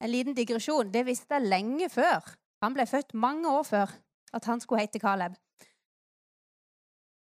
En 0.00 0.10
liten 0.10 0.36
digresjon. 0.36 0.92
Det 0.92 1.06
visste 1.06 1.34
jeg 1.34 1.48
lenge 1.48 1.88
før. 1.90 2.20
Han 2.62 2.76
ble 2.76 2.86
født 2.86 3.14
mange 3.14 3.50
år 3.50 3.64
før 3.64 3.94
at 4.32 4.44
han 4.44 4.60
skulle 4.60 4.84
hete 4.84 5.00
Caleb. 5.00 5.34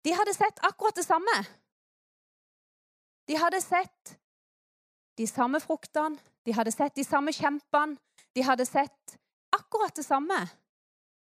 De 0.06 0.14
hadde 0.14 0.34
sett 0.34 0.60
akkurat 0.64 0.96
det 0.96 1.06
samme. 1.06 1.36
De 3.26 3.38
hadde 3.40 3.62
sett 3.62 4.16
de 5.18 5.28
samme 5.28 5.60
fruktene, 5.64 6.20
de 6.46 6.54
hadde 6.54 6.72
sett 6.72 6.96
de 6.96 7.04
samme 7.04 7.34
kjempene, 7.34 7.98
de 8.36 8.44
hadde 8.44 8.66
sett 8.68 9.18
akkurat 9.56 9.96
det 9.96 10.04
samme. 10.06 10.40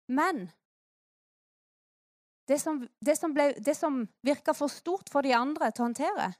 Men 0.08 0.48
det 2.48 2.58
som, 2.60 2.80
det 3.00 3.16
som, 3.16 3.32
ble, 3.34 3.52
det 3.58 3.76
som 3.76 4.02
virka 4.24 4.54
for 4.56 4.72
stort 4.72 5.12
for 5.12 5.24
de 5.24 5.32
andre 5.36 5.70
til 5.70 5.84
å 5.84 5.88
håndtere, 5.88 6.32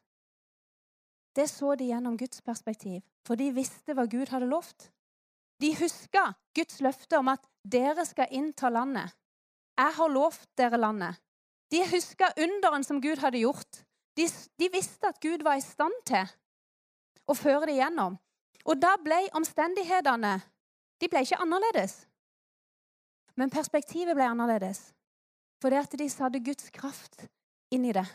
det 1.34 1.48
så 1.50 1.74
de 1.74 1.88
gjennom 1.90 2.16
Guds 2.18 2.42
perspektiv, 2.46 3.02
for 3.26 3.40
de 3.40 3.50
visste 3.54 3.94
hva 3.96 4.06
Gud 4.10 4.30
hadde 4.30 4.50
lovt. 4.50 4.90
De 5.62 5.72
huska 5.78 6.28
Guds 6.54 6.80
løfte 6.84 7.18
om 7.18 7.30
at 7.32 7.42
dere 7.62 8.04
skal 8.06 8.30
innta 8.34 8.70
landet. 8.70 9.14
Jeg 9.74 9.96
har 9.96 10.12
lovt 10.12 10.46
dere 10.58 10.78
landet. 10.78 11.18
De 11.72 11.80
huska 11.90 12.30
underen 12.38 12.84
som 12.86 13.00
Gud 13.02 13.18
hadde 13.22 13.40
gjort. 13.42 13.80
De, 14.16 14.28
de, 14.58 14.68
visste 14.72 15.08
at 15.08 15.20
Gud 15.20 15.42
var 15.42 15.58
i 15.58 15.64
stand 15.64 15.94
til 16.06 16.28
å 17.26 17.34
føre 17.34 17.66
det 17.70 17.78
gjennom. 17.80 18.18
Og 18.64 18.78
da 18.80 18.94
ble 19.02 19.24
omstendighetene 19.36 20.36
de 21.00 21.08
ble 21.10 21.24
ikke 21.24 21.40
annerledes. 21.42 22.04
Men 23.34 23.50
perspektivet 23.50 24.14
ble 24.16 24.26
annerledes. 24.30 24.92
Fordi 25.62 25.80
at 25.80 25.96
de 25.98 26.06
satte 26.12 26.42
Guds 26.44 26.70
kraft 26.74 27.26
inn 27.74 27.86
i 27.88 27.94
det. 27.96 28.06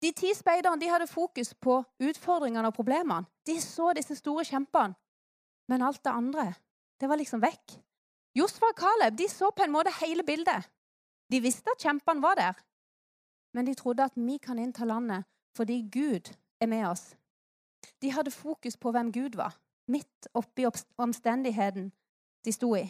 De 0.00 0.12
ti 0.16 0.32
speiderne 0.32 0.88
hadde 0.88 1.10
fokus 1.10 1.52
på 1.54 1.82
utfordringene 2.00 2.70
og 2.70 2.76
problemene. 2.76 3.28
De 3.44 3.58
så 3.60 3.92
disse 3.96 4.16
store 4.16 4.46
kjempene. 4.48 4.96
Men 5.68 5.84
alt 5.86 6.00
det 6.02 6.10
andre, 6.10 6.48
det 6.98 7.08
var 7.08 7.20
liksom 7.20 7.42
vekk. 7.44 7.76
Josfa 8.34 8.70
og 8.72 8.78
Caleb 8.78 9.18
de 9.18 9.28
så 9.30 9.50
på 9.54 9.62
en 9.66 9.74
måte 9.74 9.92
hele 10.00 10.24
bildet. 10.26 10.66
De 11.30 11.38
visste 11.42 11.70
at 11.70 11.82
kjempene 11.82 12.22
var 12.22 12.38
der, 12.38 12.56
men 13.52 13.66
de 13.66 13.74
trodde 13.74 14.04
at 14.04 14.16
vi 14.16 14.38
kan 14.38 14.58
innta 14.58 14.84
landet 14.84 15.24
fordi 15.56 15.82
Gud 15.92 16.30
er 16.60 16.66
med 16.66 16.86
oss. 16.86 17.16
De 18.02 18.12
hadde 18.12 18.30
fokus 18.30 18.76
på 18.76 18.90
hvem 18.90 19.12
Gud 19.12 19.36
var, 19.36 19.56
midt 19.88 20.28
oppi 20.34 20.66
omstendigheten 20.98 21.92
de 22.44 22.52
sto 22.52 22.74
i. 22.74 22.84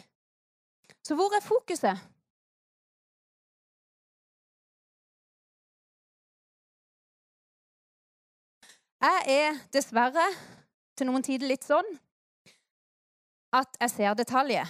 Så 1.03 1.15
hvor 1.15 1.33
er 1.35 1.41
fokuset? 1.41 1.97
Jeg 9.01 9.21
er 9.27 9.57
dessverre 9.73 10.27
til 10.97 11.09
noen 11.09 11.23
tider 11.25 11.49
litt 11.49 11.65
sånn 11.65 11.87
at 13.57 13.79
jeg 13.81 13.91
ser 13.95 14.17
detaljer. 14.19 14.67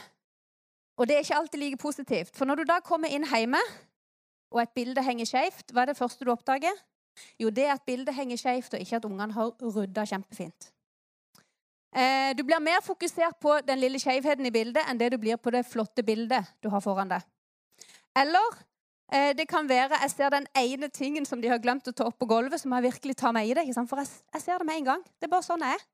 Og 0.95 1.07
det 1.07 1.17
er 1.17 1.25
ikke 1.25 1.35
alltid 1.35 1.59
like 1.59 1.79
positivt. 1.81 2.37
For 2.37 2.47
når 2.47 2.61
du 2.61 2.69
da 2.69 2.79
kommer 2.79 3.11
inn 3.11 3.27
hjemme, 3.27 3.59
og 4.51 4.61
et 4.61 4.73
bilde 4.75 5.03
henger 5.03 5.29
skjevt, 5.29 5.71
hva 5.71 5.85
er 5.85 5.91
det 5.91 5.99
første 5.99 6.27
du 6.27 6.31
oppdager? 6.33 6.75
Jo, 7.39 7.49
det 7.49 7.65
er 7.65 7.73
at 7.75 7.85
bildet 7.87 8.15
henger 8.15 8.39
skjevt, 8.39 8.75
og 8.75 8.83
ikke 8.83 8.99
at 8.99 9.07
ungene 9.07 9.35
har 9.35 9.51
rydda 9.61 10.05
kjempefint. 10.13 10.71
Eh, 11.91 12.31
du 12.37 12.43
blir 12.47 12.59
mer 12.63 12.79
fokusert 12.83 13.39
på 13.43 13.57
den 13.67 13.81
lille 13.81 13.99
skjevheten 13.99 14.47
i 14.47 14.53
bildet 14.53 14.87
enn 14.87 14.99
det 14.99 15.09
du 15.11 15.17
blir 15.19 15.35
på 15.35 15.51
det 15.51 15.65
flotte 15.67 16.05
bildet 16.07 16.53
du 16.63 16.69
har 16.71 16.83
foran 16.83 17.11
deg. 17.11 17.25
Eller 18.15 18.59
eh, 19.11 19.33
det 19.35 19.47
kan 19.51 19.67
være 19.67 19.99
jeg 20.05 20.13
ser 20.13 20.31
den 20.31 20.47
ene 20.55 20.87
tingen 20.87 21.27
som 21.27 21.41
de 21.43 21.51
har 21.51 21.59
glemt 21.59 21.87
å 21.91 21.95
ta 21.95 22.07
opp 22.07 22.19
på 22.19 22.29
gulvet, 22.31 22.61
som 22.63 22.71
jeg 22.77 22.87
virkelig 22.87 23.17
tar 23.19 23.35
meg 23.35 23.51
i 23.51 23.57
det. 23.57 23.67
For 23.75 23.99
jeg, 23.99 24.07
jeg, 24.33 24.43
ser 24.45 24.63
det 24.63 24.69
med 24.69 24.79
en 24.79 24.89
gang. 24.93 25.03
Det 25.19 25.27
er 25.27 25.35
bare 25.35 25.47
sånn 25.47 25.67
jeg 25.67 25.79
er. 25.79 25.85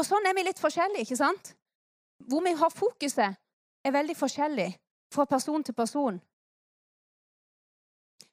Og 0.00 0.08
sånn 0.08 0.24
er 0.24 0.36
vi 0.36 0.46
litt 0.46 0.60
forskjellige, 0.60 1.04
ikke 1.04 1.20
sant? 1.20 1.52
Hvor 2.24 2.40
vi 2.44 2.56
har 2.56 2.72
fokuset, 2.72 3.40
er 3.84 3.92
veldig 3.92 4.16
forskjellig 4.16 4.70
fra 5.12 5.26
person 5.28 5.64
til 5.66 5.76
person. 5.76 6.20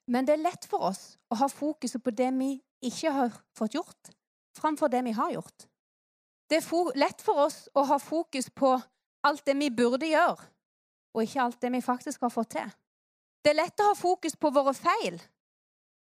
Men 0.06 0.26
det 0.26 0.36
er 0.36 0.44
lett 0.44 0.66
for 0.68 0.90
oss 0.90 1.16
å 1.30 1.38
ha 1.40 1.48
fokuset 1.50 2.02
på 2.02 2.12
det 2.14 2.30
vi 2.38 2.54
ikke 2.86 3.12
har 3.14 3.34
fått 3.56 3.76
gjort, 3.76 4.12
framfor 4.56 4.90
det 4.92 5.02
vi 5.06 5.14
har 5.16 5.32
gjort. 5.34 5.66
Det 6.50 6.58
er 6.58 6.98
lett 6.98 7.22
for 7.22 7.46
oss 7.46 7.68
å 7.74 7.84
ha 7.86 7.98
fokus 8.02 8.50
på 8.50 8.72
alt 9.26 9.44
det 9.46 9.54
vi 9.58 9.70
burde 9.70 10.08
gjøre, 10.10 10.48
og 11.14 11.22
ikke 11.22 11.42
alt 11.42 11.60
det 11.62 11.70
vi 11.76 11.82
faktisk 11.84 12.24
har 12.26 12.32
fått 12.34 12.54
til. 12.56 12.72
Det 13.44 13.52
er 13.52 13.60
lett 13.62 13.80
å 13.80 13.90
ha 13.92 13.96
fokus 13.96 14.36
på 14.36 14.50
våre 14.52 14.74
feil, 14.76 15.20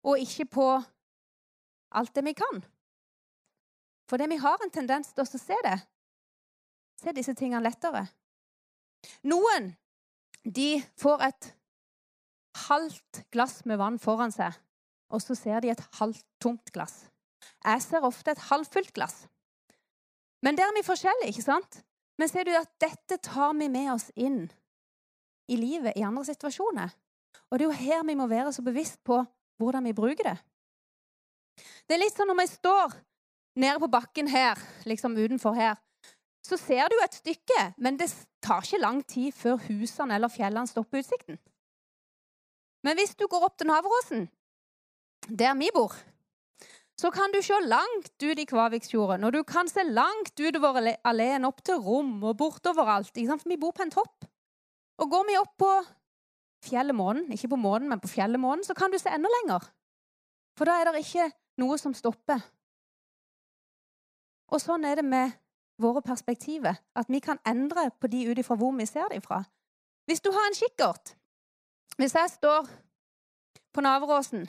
og 0.03 0.20
ikke 0.20 0.48
på 0.58 0.68
alt 1.94 2.15
det 2.15 2.25
vi 2.25 2.34
kan. 2.34 2.63
Fordi 4.10 4.27
vi 4.30 4.42
har 4.42 4.63
en 4.63 4.74
tendens 4.74 5.13
til 5.13 5.24
å 5.24 5.30
se 5.30 5.60
det. 5.63 5.77
Se 7.00 7.13
disse 7.15 7.34
tingene 7.38 7.63
lettere. 7.63 8.06
Noen 9.27 9.72
de 10.44 10.82
får 11.00 11.24
et 11.30 11.50
halvt 12.67 13.24
glass 13.33 13.63
med 13.69 13.79
vann 13.81 14.00
foran 14.01 14.33
seg, 14.33 14.55
og 15.13 15.22
så 15.22 15.36
ser 15.38 15.63
de 15.63 15.72
et 15.74 15.83
halvt 16.00 16.25
tomt 16.41 16.72
glass. 16.74 17.05
Jeg 17.63 17.81
ser 17.83 18.05
ofte 18.05 18.31
et 18.31 18.45
halvfullt 18.50 18.93
glass. 18.95 19.25
Men 20.43 20.57
der 20.57 20.67
er 20.67 20.75
vi 20.75 20.86
forskjellige, 20.86 21.31
ikke 21.31 21.45
sant? 21.45 21.83
Men 22.19 22.29
ser 22.29 22.45
du 22.45 22.53
at 22.55 22.72
dette 22.81 23.17
tar 23.24 23.53
vi 23.57 23.69
med 23.72 23.89
oss 23.93 24.10
inn 24.15 24.45
i 25.50 25.57
livet 25.60 25.98
i 25.98 26.05
andre 26.05 26.25
situasjoner. 26.27 26.91
Og 27.50 27.60
det 27.60 27.65
er 27.65 27.69
jo 27.69 27.79
her 27.83 28.03
vi 28.07 28.17
må 28.17 28.27
være 28.27 28.53
så 28.53 28.63
bevisst 28.65 29.01
på 29.05 29.24
hvordan 29.62 29.86
vi 29.88 29.95
bruker 29.95 30.29
det. 30.29 30.38
Det 31.88 31.95
er 31.95 32.01
litt 32.01 32.15
sånn 32.15 32.31
når 32.31 32.41
vi 32.41 32.51
står 32.51 32.95
nede 33.62 33.79
på 33.83 33.89
bakken 33.91 34.29
her, 34.31 34.60
liksom 34.89 35.17
utenfor 35.17 35.55
her, 35.57 35.75
så 36.43 36.57
ser 36.60 36.89
du 36.91 36.98
et 37.00 37.15
stykke, 37.15 37.74
men 37.77 37.98
det 38.00 38.10
tar 38.43 38.65
ikke 38.65 38.81
lang 38.81 39.01
tid 39.07 39.31
før 39.36 39.62
husene 39.69 40.17
eller 40.17 40.31
fjellene 40.33 40.67
stopper 40.67 41.03
utsikten. 41.03 41.38
Men 42.84 43.00
hvis 43.00 43.16
du 43.16 43.28
går 43.32 43.46
opp 43.48 43.58
til 43.58 43.70
Navråsen, 43.70 44.28
der 45.30 45.56
vi 45.60 45.70
bor, 45.74 45.96
så 47.00 47.10
kan 47.12 47.32
du 47.34 47.40
se 47.42 47.58
langt 47.66 48.24
ut 48.24 48.40
i 48.40 48.46
Kvaviksfjorden. 48.46 49.24
Og 49.24 49.34
du 49.34 49.42
kan 49.48 49.68
se 49.72 49.84
langt 49.88 50.40
utover 50.40 50.94
alleen, 51.04 51.48
opp 51.48 51.63
til 51.66 51.80
Rom 51.82 52.20
og 52.24 52.38
bortover 52.38 52.92
alt. 52.98 53.16
For 53.16 53.50
vi 53.50 53.58
bor 53.58 53.74
på 53.74 53.86
en 53.88 53.94
topp. 53.94 54.28
Og 55.02 55.10
går 55.10 55.24
vi 55.28 55.38
opp 55.40 55.56
på 55.58 55.72
fjellet 56.63 56.96
månen, 56.96 57.32
ikke 57.34 57.50
på 57.56 57.60
månen, 57.60 57.90
men 57.90 58.00
på 58.00 58.12
fjellet 58.12 58.40
månen, 58.40 58.63
så 58.63 58.75
kan 58.78 58.92
du 58.92 59.00
se 59.00 59.12
enda 59.12 59.32
lenger. 59.40 59.66
For 60.58 60.70
da 60.70 60.78
er 60.80 60.92
det 60.92 61.02
ikke 61.02 61.32
noe 61.60 61.80
som 61.82 61.96
stopper. 61.98 62.44
Og 64.54 64.62
sånn 64.62 64.86
er 64.86 65.02
det 65.02 65.08
med 65.08 65.34
våre 65.82 66.04
perspektiver. 66.06 66.78
At 66.96 67.10
vi 67.10 67.24
kan 67.25 67.42
endre 67.48 67.90
på 67.98 68.08
de 68.12 68.28
ut 68.30 68.40
ifra 68.40 68.58
hvor 68.60 68.75
vi 68.78 68.86
ser 68.86 69.10
dem 69.10 69.24
fra. 69.25 69.42
Hvis 70.06 70.22
du 70.22 70.30
har 70.36 70.46
en 70.46 70.58
kikkert 70.58 71.16
hvis 71.98 72.16
jeg 72.16 72.30
står 72.30 72.68
på 73.74 73.82
Naveråsen 73.82 74.48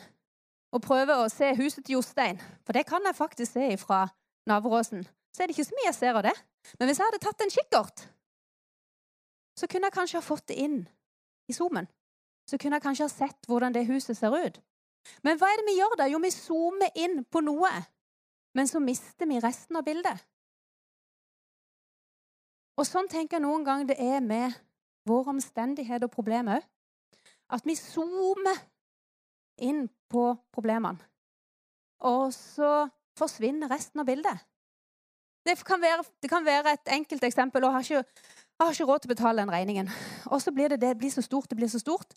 og 0.74 0.82
prøver 0.82 1.20
å 1.20 1.30
se 1.32 1.52
huset 1.58 1.84
til 1.84 1.98
Jostein, 1.98 2.40
for 2.64 2.76
det 2.76 2.86
kan 2.88 3.04
jeg 3.06 3.16
faktisk 3.16 3.52
se 3.52 3.76
fra 3.80 4.06
Naveråsen, 4.48 5.04
så 5.34 5.42
er 5.42 5.46
det 5.46 5.56
ikke 5.56 5.68
så 5.68 5.78
mye 5.78 5.88
jeg 5.90 5.98
ser 5.98 6.18
av 6.18 6.26
det. 6.26 6.34
Men 6.78 6.88
hvis 6.88 7.00
jeg 7.00 7.08
hadde 7.08 7.22
tatt 7.22 7.44
en 7.44 7.52
kikkert, 7.52 8.04
så 9.58 9.68
kunne 9.70 9.90
jeg 9.90 9.96
kanskje 9.96 10.18
ha 10.18 10.24
fått 10.24 10.48
det 10.50 10.58
inn 10.58 10.78
i 11.48 11.54
zoomen. 11.54 11.86
Så 12.48 12.58
kunne 12.58 12.78
jeg 12.78 12.84
kanskje 12.84 13.06
ha 13.06 13.12
sett 13.12 13.48
hvordan 13.48 13.74
det 13.74 13.86
huset 13.88 14.16
ser 14.18 14.34
ut. 14.34 14.60
Men 15.22 15.38
hva 15.38 15.50
er 15.52 15.60
det 15.60 15.68
vi 15.68 15.78
gjør 15.78 15.96
da? 16.00 16.08
Jo, 16.08 16.20
vi 16.20 16.32
zoomer 16.32 16.92
inn 16.96 17.22
på 17.24 17.42
noe, 17.44 17.72
men 18.56 18.68
så 18.70 18.80
mister 18.80 19.28
vi 19.28 19.40
resten 19.42 19.76
av 19.76 19.84
bildet. 19.86 20.24
Og 22.80 22.86
sånn 22.88 23.08
tenker 23.10 23.38
jeg 23.38 23.44
noen 23.44 23.66
ganger 23.66 23.92
det 23.92 23.98
er 24.02 24.22
med 24.24 24.54
vår 25.06 25.34
omstendighet 25.34 26.02
og 26.06 26.12
problemer 26.14 26.58
òg. 26.58 26.70
At 27.52 27.66
vi 27.66 27.76
zoomer 27.76 28.58
inn 29.60 29.88
på 30.10 30.30
problemene. 30.54 30.98
Og 32.04 32.32
så 32.34 32.88
forsvinner 33.18 33.70
resten 33.70 34.00
av 34.00 34.08
bildet. 34.08 34.42
Det 35.44 35.58
kan 35.66 35.80
være, 35.80 36.04
det 36.22 36.30
kan 36.30 36.44
være 36.44 36.72
et 36.72 36.88
enkelt 36.96 37.24
eksempel. 37.24 37.64
og 37.64 37.72
har 37.72 37.80
ikke, 37.80 38.04
har 38.60 38.72
ikke 38.72 38.84
råd 38.84 38.98
til 38.98 39.10
å 39.10 39.14
betale 39.14 39.42
den 39.42 39.52
regningen. 39.52 39.90
Og 40.26 40.42
så 40.42 40.52
blir 40.52 40.68
det, 40.68 40.80
det 40.80 40.98
blir 40.98 41.10
så 41.10 41.22
stort, 41.22 41.50
det 41.50 41.56
blir 41.56 41.68
så 41.68 41.78
stort. 41.78 42.14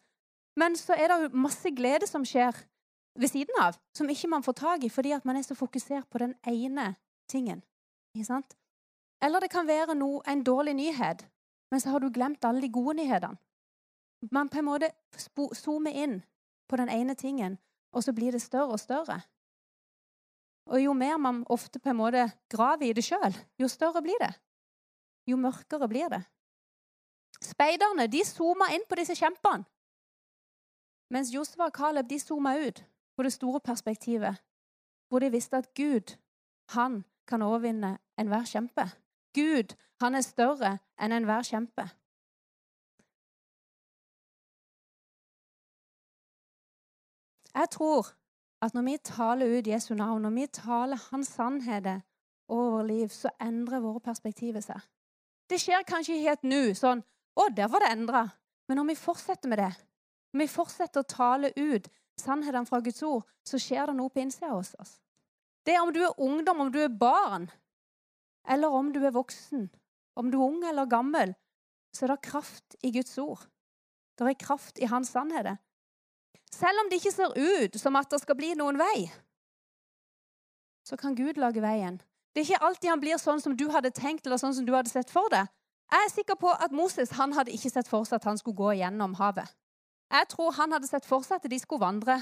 Men 0.56 0.76
så 0.76 0.94
er 0.94 1.08
det 1.08 1.34
masse 1.34 1.70
glede 1.72 2.08
som 2.08 2.26
skjer 2.26 2.56
ved 3.18 3.28
siden 3.28 3.60
av, 3.62 3.78
som 3.94 4.10
ikke 4.10 4.30
man 4.30 4.44
får 4.44 4.54
tak 4.54 4.84
i 4.84 4.90
fordi 4.90 5.12
at 5.12 5.26
man 5.26 5.38
er 5.38 5.46
så 5.46 5.56
fokusert 5.56 6.10
på 6.10 6.18
den 6.18 6.34
ene 6.48 6.96
tingen. 7.30 7.64
Eller 9.22 9.40
det 9.40 9.50
kan 9.50 9.68
være 9.68 9.96
no, 9.96 10.22
en 10.28 10.44
dårlig 10.44 10.74
nyhet, 10.74 11.26
men 11.72 11.80
så 11.80 11.90
har 11.90 12.00
du 12.00 12.10
glemt 12.14 12.46
alle 12.46 12.62
de 12.62 12.72
gode 12.72 12.96
nyhetene. 12.98 13.38
Man 14.22 14.50
på 14.50 14.60
en 14.60 14.66
måte 14.66 14.92
zoomer 15.54 15.94
inn 15.94 16.22
på 16.70 16.78
den 16.80 16.90
ene 16.90 17.16
tingen, 17.16 17.58
og 17.92 18.04
så 18.04 18.14
blir 18.14 18.32
det 18.32 18.42
større 18.42 18.74
og 18.76 18.80
større. 18.80 19.22
Og 20.68 20.82
jo 20.84 20.94
mer 20.94 21.18
man 21.18 21.46
ofte 21.50 21.80
på 21.80 21.90
en 21.90 22.00
måte 22.00 22.26
graver 22.50 22.90
i 22.90 22.94
det 22.94 23.06
sjøl, 23.06 23.36
jo 23.60 23.68
større 23.68 24.02
blir 24.02 24.20
det. 24.20 24.34
Jo 25.28 25.38
mørkere 25.38 25.88
blir 25.88 26.10
det. 26.12 26.24
Speiderne 27.44 28.08
de 28.08 28.24
zooma 28.26 28.72
inn 28.74 28.86
på 28.90 28.98
disse 29.00 29.16
kjempene. 29.16 29.68
Mens 31.14 31.32
Josva 31.32 31.70
og 31.70 31.76
Caleb 31.76 32.10
de 32.10 32.20
zooma 32.20 32.58
ut 32.60 32.82
på 33.16 33.24
det 33.24 33.32
store 33.34 33.62
perspektivet, 33.64 34.36
hvor 35.08 35.24
de 35.24 35.32
visste 35.32 35.58
at 35.58 35.70
Gud, 35.74 36.18
han 36.76 37.06
kan 37.28 37.42
overvinne 37.42 37.98
enhver 38.20 38.44
kjempe. 38.44 38.90
Gud, 39.34 39.76
han 40.02 40.16
er 40.16 40.26
større 40.26 40.74
enn 41.00 41.16
enhver 41.16 41.48
kjempe. 41.48 41.88
Jeg 47.58 47.70
tror 47.74 48.14
at 48.62 48.74
når 48.74 48.86
vi 48.86 48.98
taler 49.04 49.58
ut 49.58 49.68
Jesu 49.68 49.94
navn, 49.96 50.22
når 50.22 50.34
vi 50.36 50.46
taler 50.54 51.08
Hans 51.10 51.28
sannheter 51.28 52.00
over 52.48 52.84
liv, 52.84 53.10
så 53.10 53.30
endrer 53.42 53.82
våre 53.82 54.00
perspektiver 54.00 54.62
seg. 54.62 54.80
Det 55.50 55.60
skjer 55.62 55.86
kanskje 55.88 56.20
helt 56.22 56.44
nå, 56.44 56.74
sånn 56.78 57.02
'Å, 57.38 57.50
der 57.56 57.68
var 57.68 57.80
det 57.80 57.92
endra.' 57.92 58.32
Men 58.68 58.78
når 58.78 58.88
vi 58.88 58.96
fortsetter 58.96 59.50
med 59.50 59.58
det, 59.58 59.74
når 60.34 60.42
vi 60.44 60.48
fortsetter 60.48 61.02
å 61.02 61.08
tale 61.08 61.52
ut 61.56 61.88
sannhetene 62.20 62.66
fra 62.66 62.80
Guds 62.80 63.04
ord, 63.04 63.24
så 63.46 63.60
skjer 63.62 63.88
det 63.88 63.96
noe 63.96 64.10
på 64.10 64.20
innsida 64.22 64.50
hos 64.52 64.76
oss. 64.80 65.00
Det 65.66 65.76
er 65.76 65.82
om 65.82 65.94
du 65.94 66.02
er 66.04 66.20
ungdom, 66.20 66.60
om 66.60 66.72
du 66.72 66.80
er 66.84 66.90
barn, 66.90 67.50
eller 68.48 68.68
om 68.68 68.92
du 68.94 69.00
er 69.06 69.16
voksen, 69.16 69.70
om 70.16 70.32
du 70.32 70.38
er 70.38 70.46
ung 70.46 70.64
eller 70.64 70.86
gammel, 70.86 71.34
så 71.94 72.06
er 72.06 72.14
det 72.14 72.22
kraft 72.22 72.76
i 72.84 72.92
Guds 72.92 73.18
ord. 73.18 73.48
Det 74.18 74.28
er 74.28 74.34
kraft 74.34 74.80
i 74.80 74.86
Hans 74.86 75.10
sannheter. 75.10 75.58
Selv 76.54 76.84
om 76.84 76.90
det 76.90 77.02
ikke 77.02 77.16
ser 77.16 77.34
ut 77.36 77.80
som 77.80 77.96
at 78.00 78.10
det 78.12 78.22
skal 78.22 78.38
bli 78.40 78.54
noen 78.58 78.80
vei, 78.80 79.08
så 80.88 80.96
kan 81.00 81.16
Gud 81.16 81.40
lage 81.42 81.62
veien. 81.62 82.00
Det 82.32 82.42
er 82.42 82.48
ikke 82.48 82.66
alltid 82.68 82.90
han 82.90 83.02
blir 83.02 83.20
sånn 83.20 83.42
som 83.44 83.56
du 83.60 83.66
hadde 83.74 83.92
tenkt 83.92 84.28
eller 84.28 84.40
sånn 84.40 84.56
som 84.56 84.66
du 84.66 84.72
hadde 84.76 84.92
sett 84.92 85.12
for 85.12 85.28
deg. 85.34 85.50
Jeg 85.92 86.06
er 86.06 86.12
sikker 86.12 86.38
på 86.40 86.52
at 86.52 86.76
Moses 86.76 87.14
han 87.18 87.34
hadde 87.36 87.54
ikke 87.56 87.72
sett 87.72 87.88
for 87.88 88.08
seg 88.08 88.20
at 88.20 88.28
han 88.28 88.40
skulle 88.40 88.60
gå 88.60 88.74
gjennom 88.80 89.16
havet. 89.20 89.48
Jeg 90.12 90.28
tror 90.32 90.56
han 90.56 90.76
hadde 90.76 90.88
sett 90.88 91.08
for 91.08 91.24
seg 91.26 91.42
at 91.42 91.50
de 91.52 91.60
skulle 91.60 91.84
vandre 91.84 92.20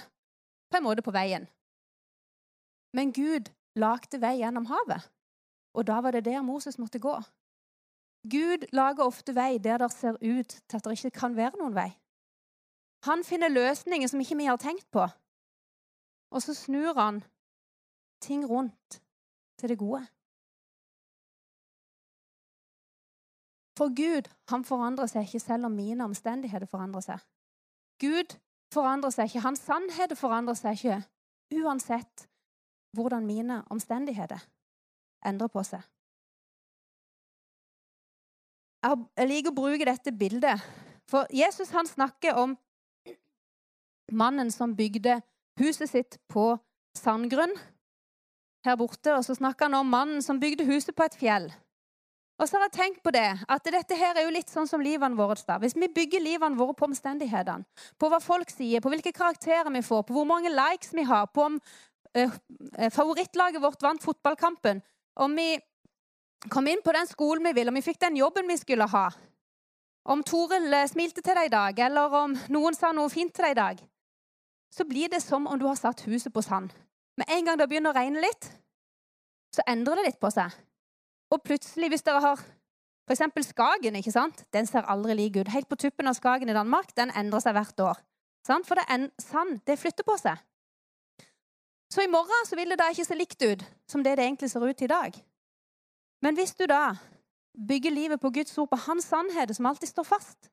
på 0.72 0.80
en 0.80 0.86
måte 0.86 1.06
på 1.06 1.14
veien. 1.14 1.46
Men 2.96 3.12
Gud 3.14 3.52
lagde 3.78 4.22
vei 4.22 4.38
gjennom 4.40 4.70
havet, 4.70 5.10
og 5.76 5.86
da 5.90 6.00
var 6.02 6.16
det 6.16 6.26
der 6.26 6.46
Moses 6.46 6.80
måtte 6.82 7.02
gå. 7.02 7.18
Gud 8.26 8.66
lager 8.74 9.06
ofte 9.06 9.36
vei 9.36 9.58
der 9.62 9.84
det 9.84 9.92
ser 9.94 10.18
ut 10.22 10.56
til 10.56 10.78
at 10.78 10.86
det 10.86 10.98
ikke 10.98 11.20
kan 11.20 11.36
være 11.38 11.60
noen 11.60 11.76
vei. 11.76 11.92
Han 13.06 13.24
finner 13.24 13.54
løsninger 13.54 14.08
som 14.08 14.20
ikke 14.20 14.38
vi 14.38 14.50
har 14.50 14.58
tenkt 14.62 14.92
på. 14.92 15.08
og 16.36 16.42
så 16.42 16.54
snur 16.54 16.94
han 17.00 17.24
ting 18.22 18.50
rundt 18.50 19.02
til 19.58 19.70
det 19.70 19.78
gode. 19.78 20.08
For 23.78 23.92
Gud 23.96 24.30
han 24.50 24.66
forandrer 24.66 25.08
seg 25.12 25.28
ikke 25.28 25.40
selv 25.40 25.66
om 25.66 25.72
mine 25.72 26.04
omstendigheter 26.04 26.68
forandrer 26.68 27.06
seg. 27.06 27.20
Gud 28.00 28.36
forandrer 28.74 29.14
seg 29.16 29.30
ikke. 29.30 29.44
Hans 29.48 29.64
sannheter 29.64 30.16
forandrer 30.16 30.58
seg 30.60 30.80
ikke 30.80 31.02
uansett 31.64 32.28
hvordan 32.96 33.28
mine 33.28 33.62
omstendigheter 33.72 34.44
endrer 35.26 35.52
på 35.52 35.64
seg. 35.68 35.84
Jeg 38.86 39.28
liker 39.28 39.50
å 39.50 39.58
bruke 39.58 39.88
dette 39.88 40.12
bildet, 40.14 40.62
for 41.10 41.26
Jesus 41.34 41.72
han 41.74 41.88
snakker 41.90 42.38
om 42.38 42.54
mannen 44.12 44.52
som 44.52 44.76
bygde 44.76 45.22
huset 45.60 45.90
sitt 45.90 46.20
på 46.32 46.54
sandgrunn 46.98 47.54
her 48.66 48.78
borte, 48.80 49.14
og 49.14 49.24
så 49.26 49.36
snakker 49.38 49.70
han 49.70 49.80
om 49.80 49.94
mannen 49.94 50.24
som 50.26 50.40
bygde 50.42 50.66
huset 50.66 50.96
på 50.96 51.06
et 51.06 51.18
fjell. 51.20 51.52
Og 52.36 52.50
så 52.50 52.58
har 52.58 52.66
jeg 52.66 52.76
tenkt 52.76 53.04
på 53.04 53.14
det, 53.16 53.28
at 53.48 53.68
dette 53.72 53.96
her 53.96 54.18
er 54.18 54.26
jo 54.26 54.34
litt 54.36 54.50
sånn 54.52 54.68
som 54.68 54.82
livene 54.84 55.16
våre. 55.16 55.38
da. 55.48 55.56
Hvis 55.62 55.78
vi 55.78 55.88
bygger 55.88 56.24
livene 56.24 56.60
våre 56.60 56.76
på 56.76 56.90
omstendighetene, 56.90 57.64
på 57.98 58.10
hva 58.12 58.20
folk 58.20 58.52
sier, 58.52 58.84
på 58.84 58.92
hvilke 58.92 59.14
karakterer 59.16 59.72
vi 59.72 59.84
får, 59.86 60.04
på 60.04 60.18
hvor 60.18 60.28
mange 60.28 60.52
likes 60.52 60.92
vi 60.94 61.06
har, 61.08 61.30
på 61.32 61.46
om 61.46 61.60
eh, 62.16 62.34
favorittlaget 62.92 63.64
vårt 63.64 63.82
vant 63.82 64.04
fotballkampen, 64.04 64.84
om 65.16 65.36
vi 65.36 65.56
kom 66.52 66.68
inn 66.68 66.84
på 66.84 66.92
den 66.92 67.08
skolen 67.08 67.48
vi 67.48 67.56
vil, 67.56 67.72
om 67.72 67.80
vi 67.80 67.86
fikk 67.86 68.02
den 68.04 68.20
jobben 68.20 68.52
vi 68.52 68.60
skulle 68.60 68.90
ha, 68.92 69.08
om 70.12 70.24
Toril 70.24 70.68
eh, 70.74 70.90
smilte 70.92 71.24
til 71.24 71.40
deg 71.40 71.48
i 71.48 71.56
dag, 71.56 71.80
eller 71.88 72.20
om 72.20 72.36
noen 72.52 72.76
sa 72.76 72.92
noe 72.92 73.10
fint 73.14 73.32
til 73.34 73.48
deg 73.48 73.56
i 73.56 73.62
dag, 73.62 73.86
så 74.76 74.84
blir 74.88 75.10
det 75.12 75.22
som 75.24 75.48
om 75.48 75.60
du 75.60 75.66
har 75.68 75.78
satt 75.80 76.04
huset 76.10 76.34
på 76.34 76.44
sand. 76.44 76.74
Med 77.18 77.30
en 77.32 77.46
gang 77.48 77.60
det 77.60 77.68
begynner 77.72 77.94
å 77.94 77.98
regne 77.98 78.24
litt, 78.24 78.50
så 79.56 79.64
endrer 79.72 80.02
det 80.02 80.10
litt 80.10 80.20
på 80.20 80.32
seg. 80.34 80.52
Og 81.32 81.42
plutselig, 81.46 81.90
hvis 81.94 82.04
dere 82.04 82.22
har 82.24 82.42
f.eks. 83.06 83.48
Skagen, 83.48 83.96
ikke 83.96 84.12
sant? 84.12 84.44
den 84.54 84.68
ser 84.68 84.88
aldri 84.92 85.16
lik 85.16 85.38
ut. 85.40 85.52
Helt 85.54 85.70
på 85.70 85.78
tuppen 85.80 86.10
av 86.10 86.18
Skagen 86.18 86.50
i 86.52 86.58
Danmark 86.58 86.92
den 86.98 87.14
endrer 87.16 87.44
seg 87.44 87.56
hvert 87.56 87.86
år. 87.86 88.02
Sant? 88.46 88.68
For 88.68 88.78
det 88.78 88.86
er 88.92 89.08
sand. 89.22 89.62
Det 89.66 89.78
flytter 89.80 90.06
på 90.06 90.18
seg. 90.22 90.42
Så 91.94 92.04
i 92.04 92.12
morgen 92.12 92.50
så 92.50 92.58
vil 92.58 92.74
det 92.74 92.80
da 92.82 92.90
ikke 92.92 93.06
se 93.08 93.16
likt 93.16 93.42
ut 93.46 93.64
som 93.88 94.04
det 94.04 94.18
det 94.18 94.26
egentlig 94.26 94.50
ser 94.52 94.66
ut 94.66 94.82
i 94.82 94.90
dag. 94.92 95.16
Men 96.26 96.36
hvis 96.36 96.56
du 96.58 96.66
da 96.68 96.98
bygger 97.56 97.94
livet 97.94 98.20
på 98.20 98.34
Guds 98.34 98.58
ord, 98.58 98.70
på 98.70 98.82
hans 98.88 99.08
sannhet, 99.08 99.54
som 99.56 99.70
alltid 99.70 99.88
står 99.88 100.08
fast, 100.10 100.50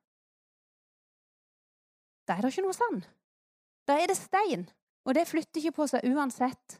da 2.27 2.37
er 2.37 2.45
det 2.45 2.53
ikke 2.53 2.63
noe 2.63 2.77
sand. 2.77 3.03
Da 3.87 3.97
er 3.99 4.07
det 4.11 4.17
stein, 4.17 4.65
og 5.05 5.15
det 5.15 5.27
flytter 5.27 5.61
ikke 5.61 5.77
på 5.79 5.87
seg 5.91 6.07
uansett. 6.07 6.79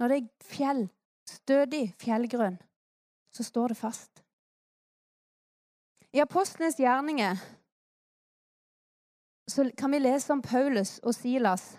Når 0.00 0.12
det 0.12 0.18
er 0.18 0.50
fjell, 0.54 0.82
stødig 1.28 1.84
fjellgrunn, 2.00 2.58
så 3.34 3.46
står 3.46 3.74
det 3.74 3.80
fast. 3.80 4.22
I 6.14 6.22
apostlenes 6.22 6.78
gjerninger 6.80 7.38
så 9.50 9.66
kan 9.78 9.92
vi 9.92 9.98
lese 9.98 10.32
om 10.32 10.42
Paulus 10.42 10.98
og 11.02 11.14
Silas 11.14 11.72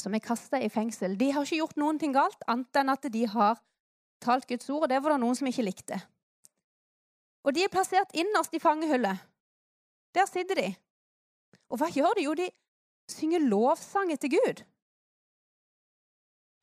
som 0.00 0.14
er 0.14 0.22
kasta 0.22 0.58
i 0.60 0.70
fengsel. 0.72 1.14
De 1.18 1.30
har 1.32 1.46
ikke 1.46 1.60
gjort 1.60 1.78
noen 1.78 2.00
ting 2.00 2.14
galt, 2.14 2.40
annet 2.50 2.80
enn 2.80 2.92
at 2.92 3.06
de 3.12 3.24
har 3.30 3.60
talt 4.24 4.48
Guds 4.50 4.68
ord, 4.70 4.86
og 4.86 4.90
det 4.90 5.00
var 5.02 5.14
det 5.14 5.20
noen 5.22 5.38
som 5.38 5.48
ikke 5.48 5.66
likte. 5.66 6.00
Og 7.44 7.54
de 7.54 7.64
er 7.64 7.72
plassert 7.72 8.14
innerst 8.16 8.54
i 8.56 8.62
fangehullet. 8.62 9.20
Der 10.16 10.26
sitter 10.30 10.58
de. 10.58 10.68
Og 11.70 11.80
hva 11.80 11.90
gjør 11.92 12.16
de? 12.16 12.24
Jo, 12.26 12.34
de 12.38 12.48
synger 13.10 13.38
lovsanger 13.38 14.16
til 14.16 14.30
Gud. 14.30 14.64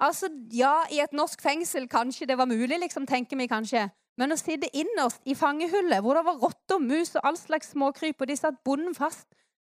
Altså, 0.02 0.30
Ja, 0.54 0.82
i 0.92 1.00
et 1.00 1.14
norsk 1.14 1.42
fengsel 1.42 1.88
kanskje 1.88 2.26
det 2.26 2.38
var 2.38 2.50
mulig, 2.50 2.80
liksom, 2.80 3.06
tenker 3.08 3.38
vi 3.38 3.48
kanskje. 3.48 3.90
Men 4.18 4.34
å 4.34 4.38
sitte 4.38 4.70
innerst 4.76 5.22
i 5.26 5.36
fangehullet, 5.36 6.02
hvor 6.02 6.18
det 6.18 6.26
var 6.26 6.40
rotter, 6.42 6.80
mus 6.80 7.16
og 7.16 7.22
all 7.24 7.38
slags 7.38 7.72
småkryp, 7.72 8.22
og 8.22 8.28
de 8.28 8.36
satt 8.38 8.64
bonden 8.66 8.96
fast, 8.96 9.28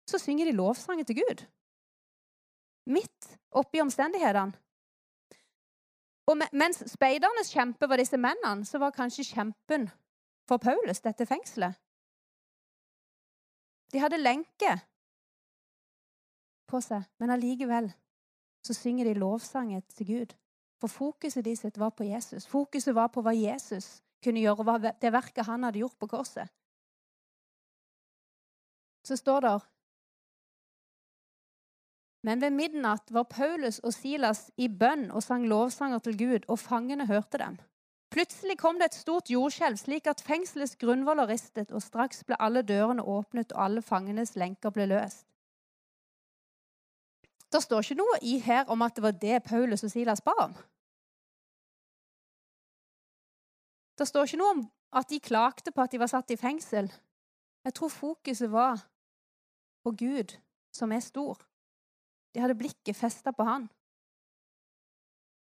så 0.10 0.18
synger 0.18 0.46
de 0.46 0.58
lovsanger 0.58 1.04
til 1.08 1.22
Gud. 1.22 1.46
Midt 2.86 3.38
oppi 3.52 3.82
omstendighetene. 3.84 4.58
Og 6.32 6.38
mens 6.54 6.84
speidernes 6.88 7.52
kjempe 7.52 7.90
var 7.90 8.00
disse 8.00 8.18
mennene, 8.18 8.66
så 8.66 8.80
var 8.80 8.96
kanskje 8.96 9.28
kjempen 9.34 9.90
for 10.48 10.62
Paulus 10.62 11.02
dette 11.04 11.26
fengselet. 11.28 11.76
De 13.92 14.00
hadde 14.00 14.22
lenke 14.22 14.78
på 16.72 16.80
seg, 16.84 17.04
men 17.20 17.34
allikevel 17.34 17.92
så 18.66 18.76
synger 18.78 19.10
de 19.10 19.20
lovsanger 19.20 19.82
til 19.96 20.08
Gud. 20.08 20.34
For 20.82 20.90
fokuset 20.90 21.46
de 21.46 21.56
sitt 21.56 21.78
var 21.78 21.94
på 21.94 22.08
Jesus. 22.08 22.48
Fokuset 22.48 22.96
var 22.96 23.12
på 23.14 23.22
hva 23.22 23.34
Jesus 23.36 24.02
kunne 24.24 24.42
gjøre, 24.42 24.66
hva 24.66 24.78
det 24.82 25.14
verket 25.14 25.46
han 25.46 25.66
hadde 25.66 25.82
gjort 25.82 25.98
på 26.00 26.10
korset. 26.10 26.50
Så 29.06 29.18
står 29.18 29.42
det 29.42 29.60
Men 32.24 32.42
ved 32.42 32.54
midnatt 32.54 33.12
var 33.12 33.24
Paulus 33.24 33.80
og 33.80 33.94
Silas 33.94 34.52
i 34.58 34.68
bønn 34.68 35.10
og 35.12 35.24
sang 35.24 35.48
lovsanger 35.50 36.00
til 36.00 36.18
Gud, 36.18 36.46
og 36.48 36.60
fangene 36.60 37.08
hørte 37.10 37.38
dem. 37.42 37.58
Plutselig 38.12 38.58
kom 38.60 38.78
det 38.78 38.92
et 38.92 39.00
stort 39.00 39.30
jordskjelv, 39.32 39.78
slik 39.78 40.08
at 40.08 40.22
fengselets 40.22 40.76
grunnvoller 40.76 41.30
ristet, 41.32 41.72
og 41.72 41.82
straks 41.82 42.24
ble 42.28 42.38
alle 42.40 42.62
dørene 42.62 43.02
åpnet, 43.02 43.56
og 43.56 43.64
alle 43.64 43.82
fangenes 43.82 44.36
lenker 44.36 44.70
ble 44.70 44.86
løst. 44.92 45.31
Det 47.52 47.64
står 47.64 47.84
ikke 47.84 48.00
noe 48.00 48.20
i 48.24 48.38
her 48.40 48.70
om 48.72 48.82
at 48.86 48.96
det 48.96 49.04
var 49.04 49.18
det 49.22 49.44
Paulus 49.44 49.84
og 49.84 49.92
Silas 49.92 50.24
ba 50.24 50.36
om. 50.46 50.54
Det 54.00 54.08
står 54.08 54.30
ikke 54.30 54.40
noe 54.40 54.54
om 54.56 54.64
at 54.98 55.10
de 55.12 55.20
klagde 55.20 55.72
på 55.72 55.84
at 55.84 55.92
de 55.92 56.00
var 56.00 56.10
satt 56.12 56.32
i 56.32 56.40
fengsel. 56.40 56.88
Jeg 57.64 57.76
tror 57.78 57.92
fokuset 57.94 58.52
var 58.52 58.80
på 59.84 59.92
Gud, 59.98 60.34
som 60.74 60.92
er 60.92 61.04
stor. 61.04 61.38
De 62.34 62.42
hadde 62.42 62.58
blikket 62.58 62.96
festa 62.96 63.34
på 63.36 63.46
han. 63.46 63.68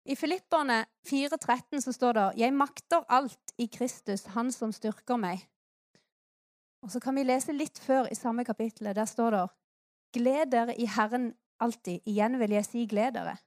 I 0.08 0.16
Filipperne 0.16 0.86
4,13 1.10 1.82
så 1.82 1.92
står 1.92 2.14
det 2.14 2.38
'Jeg 2.38 2.54
makter 2.54 3.04
alt 3.10 3.54
i 3.58 3.66
Kristus, 3.66 4.26
Han 4.26 4.52
som 4.52 4.72
styrker 4.72 5.16
meg'. 5.16 5.48
Og 6.82 6.92
Så 6.92 7.00
kan 7.00 7.16
vi 7.16 7.24
lese 7.24 7.52
litt 7.52 7.80
før 7.80 8.08
i 8.12 8.16
samme 8.16 8.46
kapittel. 8.46 8.96
Der 8.96 9.06
står 9.06 9.30
det 9.30 9.50
'Gled 10.14 10.52
dere 10.52 10.80
i 10.80 10.86
Herren 10.86 11.36
alltid. 11.60 12.02
Igjen 12.06 12.38
vil 12.40 12.56
jeg 12.58 12.68
si 12.68 12.86
gled 12.90 13.18
dere. 13.18 13.38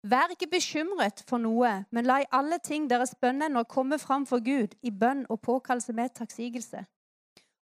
Vær 0.00 0.32
ikke 0.32 0.48
bekymret 0.48 1.20
for 1.28 1.42
noe, 1.42 1.70
men 1.92 2.06
la 2.08 2.22
i 2.22 2.28
alle 2.32 2.56
ting 2.64 2.86
deres 2.88 3.12
bønneender 3.20 3.66
komme 3.68 3.98
fram 4.00 4.24
for 4.28 4.40
Gud 4.40 4.72
i 4.80 4.90
bønn 4.90 5.26
og 5.28 5.42
påkallelse 5.44 5.92
med 5.92 6.14
takksigelse. 6.16 6.86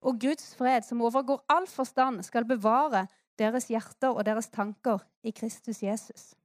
Og 0.05 0.19
Guds 0.21 0.51
fred, 0.55 0.85
som 0.85 1.01
overgår 1.01 1.41
all 1.49 1.65
forstand, 1.67 2.21
skal 2.27 2.45
bevare 2.45 3.07
deres 3.41 3.71
hjerter 3.71 4.13
og 4.13 4.25
deres 4.25 4.51
tanker 4.53 5.01
i 5.25 5.33
Kristus 5.33 5.81
Jesus. 5.81 6.35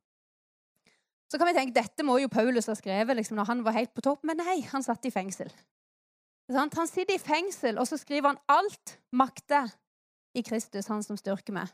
Så 1.28 1.38
kan 1.38 1.48
vi 1.48 1.56
tenke 1.56 1.76
dette 1.76 2.04
må 2.04 2.16
jo 2.20 2.32
Paulus 2.32 2.68
ha 2.68 2.76
skrevet 2.76 3.16
liksom, 3.16 3.36
når 3.36 3.50
han 3.50 3.62
var 3.64 3.76
helt 3.76 3.92
på 3.92 4.04
topp, 4.04 4.24
men 4.24 4.40
nei, 4.40 4.62
han 4.72 4.84
satt 4.84 5.04
i 5.08 5.12
fengsel. 5.12 5.52
Han 6.52 6.72
sitter 6.88 7.14
i 7.16 7.20
fengsel, 7.20 7.78
og 7.80 7.88
så 7.88 8.00
skriver 8.00 8.32
han 8.32 8.42
alt 8.52 8.96
makter 9.12 9.70
i 10.36 10.42
Kristus, 10.44 10.88
han 10.88 11.04
som 11.04 11.20
styrker 11.20 11.56
meg 11.56 11.72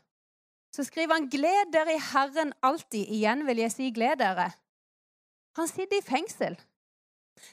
så 0.75 0.83
skriver 0.83 1.13
han 1.13 1.29
'Gled 1.29 1.73
dere 1.73 1.95
i 1.95 2.03
Herren 2.11 2.53
alltid'. 2.63 3.09
Igjen 3.09 3.45
vil 3.47 3.57
jeg 3.57 3.71
si 3.71 3.91
'gled 3.91 4.19
dere'. 4.21 4.51
Han 5.57 5.67
sitter 5.67 5.97
i 5.97 6.05
fengsel. 6.05 6.59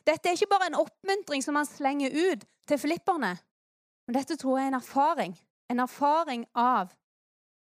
Dette 0.07 0.29
er 0.29 0.33
ikke 0.33 0.51
bare 0.51 0.67
en 0.67 0.81
oppmuntring 0.83 1.45
som 1.45 1.57
han 1.57 1.67
slenger 1.67 2.11
ut 2.11 2.45
til 2.67 2.79
filipperne, 2.79 3.39
men 4.07 4.15
dette 4.15 4.37
tror 4.37 4.59
jeg 4.59 4.65
er 4.65 4.69
en 4.69 4.83
erfaring. 4.83 5.39
En 5.71 5.81
erfaring 5.81 6.47
av 6.55 6.95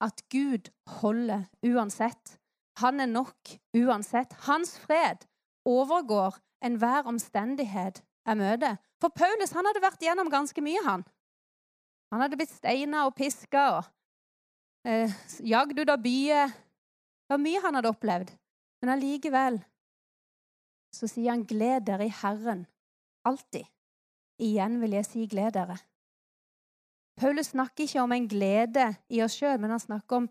at 0.00 0.22
Gud 0.30 0.70
holder 0.86 1.44
uansett. 1.62 2.38
Han 2.76 3.00
er 3.00 3.06
nok 3.06 3.56
uansett. 3.76 4.32
Hans 4.32 4.78
fred 4.78 5.26
overgår 5.64 6.38
enhver 6.64 7.02
omstendighet 7.06 8.02
jeg 8.26 8.36
møter. 8.36 8.76
For 9.00 9.08
Paulus 9.08 9.52
han 9.52 9.66
hadde 9.66 9.82
vært 9.82 10.02
gjennom 10.02 10.30
ganske 10.30 10.62
mye, 10.64 10.82
han. 10.86 11.04
Han 12.12 12.20
hadde 12.22 12.38
blitt 12.38 12.52
steina 12.54 13.06
og 13.08 13.16
piska 13.18 13.64
og 13.78 13.90
eh, 14.84 15.12
jagd 15.40 15.78
ut 15.78 15.90
av 15.90 16.02
byen. 16.02 16.50
Det 16.50 17.34
var 17.34 17.42
mye 17.42 17.62
han 17.64 17.78
hadde 17.78 17.92
opplevd. 17.92 18.32
Men 18.82 18.96
allikevel 18.96 19.60
så 20.92 21.08
sier 21.08 21.30
han 21.30 21.46
'gled 21.46 21.86
dere 21.86 22.06
i 22.06 22.12
Herren'. 22.12 22.66
Alltid. 23.24 23.64
Igjen 24.38 24.80
vil 24.80 24.92
jeg 24.98 25.06
si 25.06 25.26
'gled 25.26 25.54
dere'. 25.54 25.80
Paulus 27.16 27.46
snakker 27.46 27.84
ikke 27.84 28.02
om 28.02 28.12
en 28.12 28.28
glede 28.28 28.96
i 29.08 29.22
oss 29.22 29.36
sjøl, 29.36 29.60
men 29.60 29.70
han 29.70 29.80
snakker 29.80 30.16
om 30.16 30.28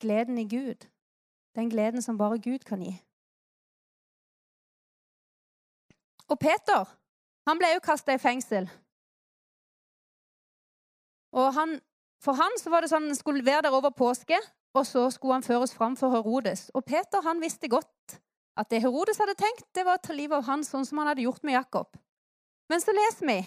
gleden 0.00 0.38
i 0.38 0.48
Gud. 0.48 0.86
Den 1.54 1.70
gleden 1.70 2.02
som 2.02 2.18
bare 2.18 2.38
Gud 2.38 2.58
kan 2.58 2.82
gi. 2.82 2.94
Og 6.28 6.38
Peter 6.38 6.84
han 7.46 7.58
ble 7.60 7.74
jo 7.74 7.82
kasta 7.84 8.14
i 8.14 8.18
fengsel. 8.18 8.70
Og 11.32 11.54
han 11.54 11.80
for 12.24 12.36
han 12.38 12.54
så 12.60 12.72
var 12.72 12.84
det 12.84 12.90
sånn, 12.92 13.10
skulle 13.16 13.44
være 13.44 13.66
der 13.66 13.76
over 13.76 13.92
påske. 13.92 14.38
og 14.74 14.86
så 14.86 15.06
skulle 15.10 15.36
han 15.36 15.44
føres 15.46 15.70
fram 15.74 15.94
for 15.96 16.10
Herodes. 16.10 16.70
Og 16.74 16.82
Peter 16.84 17.22
han 17.22 17.38
visste 17.40 17.68
godt 17.70 18.16
at 18.58 18.70
det 18.70 18.80
Herodes 18.82 19.20
hadde 19.22 19.36
tenkt, 19.38 19.68
det 19.74 19.84
var 19.86 20.00
å 20.00 20.02
ta 20.02 20.12
livet 20.12 20.40
av 20.40 20.48
han 20.48 20.64
sånn 20.66 20.86
som 20.86 20.98
han 20.98 21.12
hadde 21.12 21.22
gjort 21.22 21.44
med 21.46 21.54
Jakob. 21.54 21.94
Men 22.70 22.82
så 22.82 22.94
leser 22.94 23.28
vi 23.28 23.38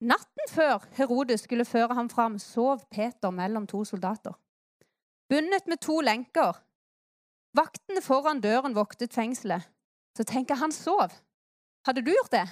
Natten 0.00 0.48
før 0.48 0.86
Herodes 0.96 1.44
skulle 1.44 1.68
føre 1.68 1.94
ham 1.94 2.08
fram, 2.08 2.38
sov 2.40 2.86
Peter 2.90 3.30
mellom 3.30 3.66
to 3.68 3.84
soldater. 3.84 4.32
Bundet 5.30 5.68
med 5.68 5.78
to 5.84 6.00
lenker. 6.00 6.56
Vaktene 7.54 8.00
foran 8.02 8.40
døren 8.40 8.74
voktet 8.74 9.14
fengselet. 9.14 9.68
Så 10.16 10.24
tenker 10.24 10.56
han 10.56 10.72
sov. 10.72 11.12
Hadde 11.86 12.02
du 12.02 12.10
gjort 12.10 12.32
det? 12.32 12.46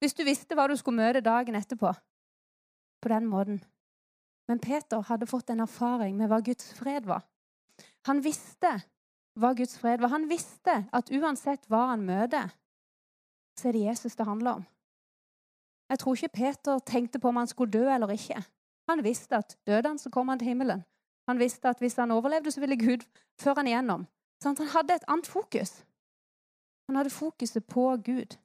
Hvis 0.00 0.16
du 0.16 0.24
visste 0.24 0.56
hva 0.56 0.66
du 0.66 0.74
skulle 0.80 1.04
møte 1.04 1.20
dagen 1.22 1.54
etterpå? 1.54 1.92
På 3.00 3.08
den 3.08 3.26
måten. 3.26 3.60
Men 4.48 4.58
Peter 4.58 5.00
hadde 5.06 5.28
fått 5.30 5.50
en 5.50 5.60
erfaring 5.60 6.16
med 6.18 6.28
hva 6.28 6.40
Guds 6.44 6.72
fred 6.76 7.06
var. 7.06 7.22
Han 8.08 8.22
visste 8.24 8.72
hva 9.38 9.52
Guds 9.54 9.78
fred 9.78 10.00
var. 10.02 10.12
Han 10.12 10.28
visste 10.28 10.84
at 10.92 11.12
uansett 11.14 11.68
hva 11.70 11.86
han 11.92 12.04
møter, 12.04 12.50
så 13.58 13.68
er 13.68 13.76
det 13.76 13.86
Jesus 13.86 14.16
det 14.16 14.26
handler 14.26 14.60
om. 14.60 14.66
Jeg 15.90 15.98
tror 15.98 16.16
ikke 16.16 16.36
Peter 16.38 16.78
tenkte 16.86 17.18
på 17.18 17.28
om 17.28 17.40
han 17.40 17.50
skulle 17.50 17.72
dø 17.72 17.86
eller 17.90 18.12
ikke. 18.14 18.42
Han 18.88 19.04
visste 19.04 19.38
at 19.38 19.56
døde 19.66 19.88
han, 19.88 19.98
så 19.98 20.10
kom 20.10 20.28
han 20.28 20.38
til 20.38 20.52
himmelen. 20.52 20.84
Han 21.28 21.38
visste 21.38 21.68
at 21.68 21.78
hvis 21.78 21.96
han 21.96 22.10
overlevde, 22.10 22.50
så 22.50 22.60
ville 22.60 22.78
Gud 22.78 23.04
føre 23.40 23.54
han 23.58 23.66
igjennom. 23.70 24.06
Så 24.42 24.50
han 24.50 24.70
hadde 24.74 24.94
et 24.94 25.08
annet 25.08 25.26
fokus. 25.26 25.84
Han 26.88 26.96
hadde 26.96 27.10
fokuset 27.10 27.66
på 27.66 27.96
Gud. 27.96 28.36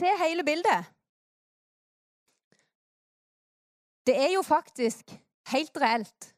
Se 0.00 0.08
hele 0.16 0.44
bildet. 0.44 0.86
Det 4.06 4.16
er 4.16 4.32
jo 4.32 4.42
faktisk 4.42 5.12
helt 5.52 5.76
reelt 5.76 6.30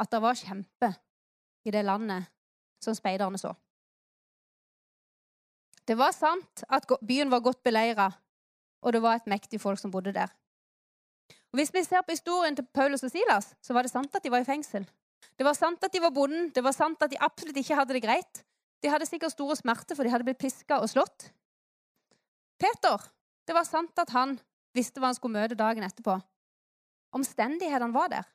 at 0.00 0.10
det 0.12 0.20
var 0.20 0.36
kjempe 0.36 0.90
i 1.64 1.72
det 1.72 1.84
landet 1.84 2.28
som 2.84 2.96
speiderne 2.96 3.40
så. 3.40 3.54
Det 5.88 5.96
var 5.98 6.12
sant 6.14 6.64
at 6.68 6.86
byen 7.00 7.32
var 7.32 7.42
godt 7.42 7.62
beleira, 7.64 8.10
og 8.84 8.92
det 8.92 9.02
var 9.02 9.16
et 9.16 9.32
mektig 9.32 9.60
folk 9.60 9.80
som 9.80 9.90
bodde 9.90 10.12
der. 10.12 10.28
Og 11.50 11.58
Hvis 11.58 11.72
vi 11.74 11.82
ser 11.82 12.04
på 12.04 12.14
historien 12.14 12.56
til 12.56 12.66
Paulus 12.74 13.02
og 13.02 13.10
Silas, 13.10 13.54
så 13.62 13.72
var 13.72 13.82
det 13.82 13.90
sant 13.90 14.14
at 14.14 14.24
de 14.24 14.30
var 14.30 14.44
i 14.44 14.46
fengsel. 14.46 14.86
Det 15.38 15.44
var 15.44 15.56
sant 15.56 15.84
at 15.84 15.92
de 15.92 16.00
var 16.00 16.14
bonden, 16.14 16.52
det 16.54 16.64
var 16.64 16.76
sant 16.76 17.02
at 17.02 17.10
de 17.10 17.18
absolutt 17.20 17.56
ikke 17.56 17.74
hadde 17.74 17.96
det 17.96 18.04
greit. 18.04 18.44
De 18.82 18.88
hadde 18.88 19.08
sikkert 19.08 19.32
store 19.32 19.56
smerter, 19.56 19.96
for 19.96 20.04
de 20.04 20.12
hadde 20.12 20.24
blitt 20.24 20.38
piska 20.38 20.78
og 20.78 20.88
slått. 20.88 21.32
Peter, 22.60 23.00
det 23.48 23.56
var 23.56 23.64
sant 23.64 23.96
at 24.02 24.12
han 24.12 24.36
visste 24.76 25.00
hva 25.00 25.10
han 25.10 25.16
skulle 25.16 25.40
møte 25.40 25.58
dagen 25.58 25.86
etterpå. 25.86 26.18
Omstendighetene 27.16 27.94
var 27.94 28.10
der. 28.12 28.26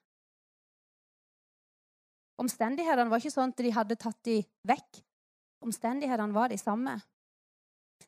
Omstendighetene 2.41 3.11
var 3.11 3.21
ikke 3.21 3.31
sånn 3.31 3.53
at 3.53 3.61
de 3.63 3.71
hadde 3.75 3.99
tatt 3.99 4.17
de 4.27 4.39
vekk. 4.67 5.03
Omstendighetene 5.63 6.35
var 6.35 6.51
de 6.51 6.57
samme. 6.59 6.97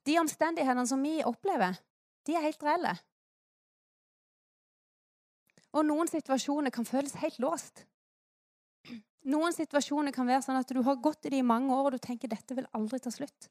De 0.04 0.18
omstendighetene 0.20 0.88
som 0.90 1.04
vi 1.04 1.22
opplever, 1.24 1.78
de 2.28 2.36
er 2.36 2.44
helt 2.44 2.66
reelle. 2.66 2.96
Og 5.78 5.86
noen 5.88 6.10
situasjoner 6.12 6.74
kan 6.74 6.88
føles 6.88 7.16
helt 7.22 7.40
låst. 7.44 7.86
Noen 9.28 9.56
situasjoner 9.56 10.16
kan 10.16 10.28
være 10.28 10.44
sånn 10.46 10.60
at 10.60 10.70
du 10.72 10.80
har 10.84 11.00
gått 11.04 11.28
i 11.28 11.32
det 11.34 11.42
i 11.42 11.46
mange 11.46 11.76
år, 11.76 11.90
og 11.90 11.96
du 11.98 12.04
tenker 12.04 12.32
dette 12.32 12.56
vil 12.56 12.68
aldri 12.76 13.00
ta 13.04 13.12
slutt. 13.12 13.50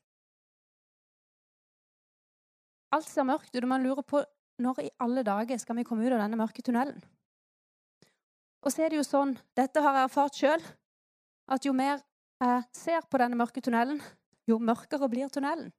Alt 2.96 3.08
ser 3.10 3.28
mørkt 3.28 3.52
ut, 3.52 3.62
og 3.62 3.70
man 3.70 3.84
lurer 3.84 4.04
på 4.06 4.22
når 4.62 4.86
i 4.86 4.90
alle 5.04 5.24
dager 5.26 5.60
skal 5.60 5.76
vi 5.76 5.84
komme 5.84 6.06
ut 6.06 6.14
av 6.16 6.22
denne 6.22 6.38
mørke 6.40 6.64
tunnelen. 6.64 7.02
Og 8.64 8.72
så 8.72 8.86
er 8.86 8.90
det 8.90 8.98
jo 8.98 9.06
sånn, 9.06 9.36
dette 9.54 9.82
har 9.84 9.98
jeg 9.98 10.08
erfart 10.08 10.38
sjøl, 10.40 10.62
at 11.52 11.66
jo 11.68 11.74
mer 11.76 12.00
jeg 12.42 12.64
ser 12.74 13.04
på 13.08 13.20
denne 13.20 13.38
mørke 13.38 13.62
tunnelen, 13.64 14.00
jo 14.48 14.58
mørkere 14.58 15.08
blir 15.12 15.28
tunnelen. 15.32 15.70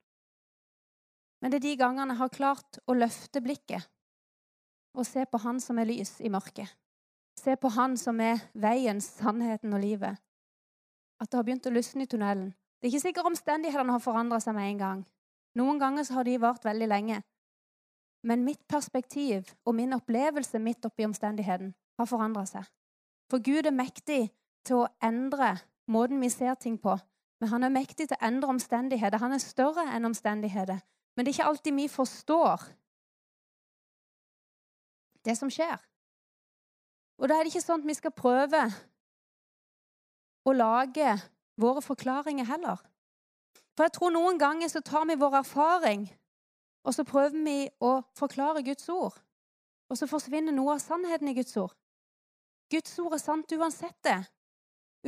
Men 1.42 1.54
det 1.54 1.60
er 1.60 1.66
de 1.68 1.76
gangene 1.78 2.16
jeg 2.16 2.22
har 2.22 2.34
klart 2.34 2.80
å 2.90 2.96
løfte 2.98 3.44
blikket 3.46 3.86
og 4.98 5.06
se 5.06 5.28
på 5.30 5.38
Han 5.44 5.60
som 5.62 5.78
er 5.78 5.86
lys 5.86 6.16
i 6.26 6.30
mørket. 6.34 6.72
Se 7.38 7.54
på 7.62 7.70
Han 7.76 7.94
som 8.02 8.18
er 8.24 8.40
veien, 8.58 8.98
sannheten 9.04 9.76
og 9.78 9.84
livet. 9.84 10.18
At 11.22 11.30
det 11.30 11.38
har 11.38 11.46
begynt 11.46 11.70
å 11.70 11.74
lysne 11.74 12.08
i 12.08 12.10
tunnelen. 12.10 12.50
Det 12.82 12.88
er 12.88 12.94
ikke 12.96 13.04
sikkert 13.04 13.30
omstendighetene 13.30 13.94
har 13.94 14.02
forandra 14.02 14.40
seg 14.42 14.58
med 14.58 14.72
en 14.72 14.82
gang. 14.82 15.04
Noen 15.58 15.80
ganger 15.82 16.06
så 16.06 16.20
har 16.20 16.28
de 16.28 16.38
vart 16.42 16.66
veldig 16.66 16.88
lenge. 16.88 17.22
Men 18.28 18.44
mitt 18.46 18.64
perspektiv 18.70 19.52
og 19.66 19.76
min 19.78 19.96
opplevelse 19.96 20.60
midt 20.60 20.86
oppi 20.86 21.06
omstendigheten 21.08 21.74
har 21.98 22.10
forandra 22.10 22.46
seg. 22.50 22.66
For 23.32 23.44
Gud 23.44 23.66
er 23.66 23.76
mektig 23.76 24.28
til 24.68 24.84
å 24.84 24.90
endre 25.04 25.56
måten 25.92 26.22
vi 26.22 26.30
ser 26.30 26.58
ting 26.60 26.78
på. 26.82 26.98
Men 27.42 27.52
han 27.54 27.64
er 27.64 27.74
mektig 27.74 28.08
til 28.08 28.18
å 28.18 28.26
endre 28.28 28.50
omstendigheter. 28.56 29.22
Han 29.22 29.36
er 29.36 29.44
større 29.44 29.86
enn 29.94 30.10
omstendigheter. 30.10 30.82
Men 31.16 31.26
det 31.26 31.32
er 31.32 31.38
ikke 31.38 31.50
alltid 31.52 31.78
vi 31.78 31.88
forstår 31.90 32.68
det 35.26 35.36
som 35.38 35.52
skjer. 35.52 35.78
Og 37.18 37.30
da 37.30 37.38
er 37.38 37.46
det 37.46 37.54
ikke 37.54 37.66
sånn 37.66 37.82
at 37.82 37.90
vi 37.90 37.98
skal 37.98 38.14
prøve 38.16 38.62
å 40.48 40.54
lage 40.54 41.16
våre 41.60 41.82
forklaringer 41.84 42.48
heller. 42.48 42.80
For 43.78 43.86
jeg 43.86 43.94
tror 43.94 44.10
noen 44.10 44.40
ganger 44.42 44.72
så 44.74 44.82
tar 44.82 45.06
vi 45.06 45.16
vår 45.22 45.36
erfaring, 45.44 46.08
og 46.82 46.96
så 46.96 47.06
prøver 47.06 47.44
vi 47.46 47.58
å 47.78 48.00
forklare 48.18 48.66
Guds 48.66 48.90
ord. 48.90 49.20
Og 49.88 50.00
så 50.00 50.08
forsvinner 50.10 50.56
noe 50.56 50.74
av 50.74 50.82
sannheten 50.82 51.30
i 51.30 51.36
Guds 51.38 51.54
ord. 51.62 51.76
Guds 52.74 52.98
ord 53.00 53.14
er 53.16 53.22
sant 53.22 53.54
uansett 53.54 54.00
det. 54.04 54.18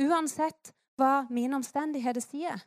Uansett 0.00 0.70
hva 0.96 1.26
mine 1.34 1.58
omstendigheter 1.58 2.22
sier. 2.24 2.62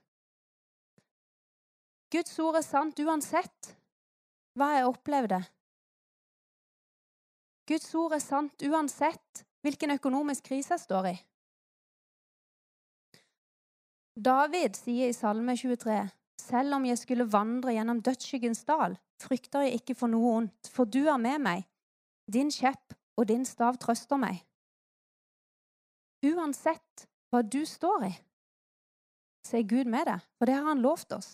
Guds 2.14 2.36
ord 2.44 2.60
er 2.60 2.68
sant 2.68 3.00
uansett 3.00 3.72
hva 4.60 4.74
jeg 4.76 4.90
opplevde. 4.92 5.40
Guds 7.66 7.88
ord 7.96 8.14
er 8.14 8.22
sant 8.22 8.68
uansett 8.68 9.46
hvilken 9.64 9.96
økonomisk 9.96 10.52
krise 10.52 10.76
jeg 10.76 10.84
står 10.84 11.14
i. 11.14 11.16
David 14.16 14.76
sier 14.78 15.10
i 15.10 15.14
Salme 15.14 15.56
23.: 15.58 16.10
Selv 16.38 16.76
om 16.76 16.86
jeg 16.86 16.98
skulle 17.02 17.26
vandre 17.26 17.74
gjennom 17.74 18.02
dødsskyggens 18.06 18.64
dal, 18.64 18.98
frykter 19.22 19.66
jeg 19.66 19.80
ikke 19.80 19.96
for 19.98 20.12
noe 20.12 20.36
ondt, 20.38 20.70
for 20.70 20.86
du 20.86 21.08
er 21.08 21.18
med 21.18 21.42
meg. 21.42 21.64
Din 22.30 22.52
kjepp 22.54 22.94
og 23.18 23.28
din 23.28 23.46
stav 23.46 23.80
trøster 23.82 24.20
meg. 24.22 24.44
Uansett 26.24 27.08
hva 27.34 27.42
du 27.42 27.64
står 27.66 28.06
i, 28.06 28.12
så 29.44 29.58
er 29.58 29.66
Gud 29.68 29.90
med 29.90 30.06
deg, 30.08 30.22
for 30.38 30.46
det 30.46 30.56
har 30.56 30.70
han 30.70 30.84
lovt 30.84 31.12
oss. 31.18 31.32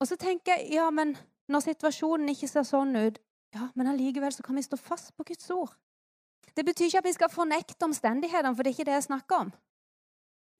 Og 0.00 0.08
så 0.08 0.16
tenker 0.16 0.56
jeg 0.56 0.80
ja, 0.80 0.88
men 0.90 1.12
når 1.48 1.66
situasjonen 1.68 2.32
ikke 2.32 2.48
ser 2.48 2.64
sånn 2.66 2.96
ut, 2.96 3.20
ja, 3.54 3.68
men 3.76 3.92
allikevel 3.92 4.32
så 4.32 4.42
kan 4.42 4.56
vi 4.56 4.64
stå 4.64 4.80
fast 4.80 5.12
på 5.14 5.28
Guds 5.28 5.46
ord. 5.54 5.76
Det 6.56 6.64
betyr 6.64 6.88
ikke 6.88 7.04
at 7.04 7.06
vi 7.06 7.14
skal 7.14 7.30
fornekte 7.30 7.86
omstendighetene, 7.86 8.56
for 8.56 8.64
det 8.64 8.72
er 8.72 8.76
ikke 8.78 8.88
det 8.88 8.98
jeg 8.98 9.08
snakker 9.10 9.44
om. 9.44 9.54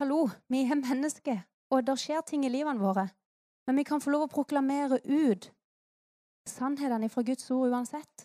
Hallo, 0.02 0.28
vi 0.50 0.64
er 0.66 0.74
mennesker, 0.74 1.44
og 1.70 1.84
det 1.86 1.94
skjer 2.02 2.24
ting 2.26 2.42
i 2.42 2.48
livene 2.50 2.82
våre. 2.82 3.04
Men 3.66 3.76
vi 3.78 3.84
kan 3.86 4.00
få 4.02 4.10
lov 4.10 4.24
å 4.26 4.32
proklamere 4.32 4.98
ut 5.06 5.52
sannhetene 6.50 7.06
fra 7.08 7.22
Guds 7.22 7.46
ord 7.54 7.70
uansett. 7.70 8.24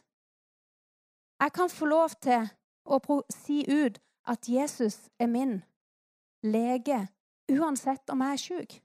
Jeg 1.39 1.53
kan 1.53 1.69
få 1.69 1.85
lov 1.91 2.17
til 2.25 2.49
å 2.89 3.19
si 3.29 3.61
ut 3.69 4.01
at 4.25 4.49
Jesus 4.49 4.97
er 5.21 5.29
min 5.29 5.59
lege 6.41 7.03
uansett 7.53 8.09
om 8.09 8.25
jeg 8.25 8.33
er 8.33 8.43
sjuk. 8.47 8.75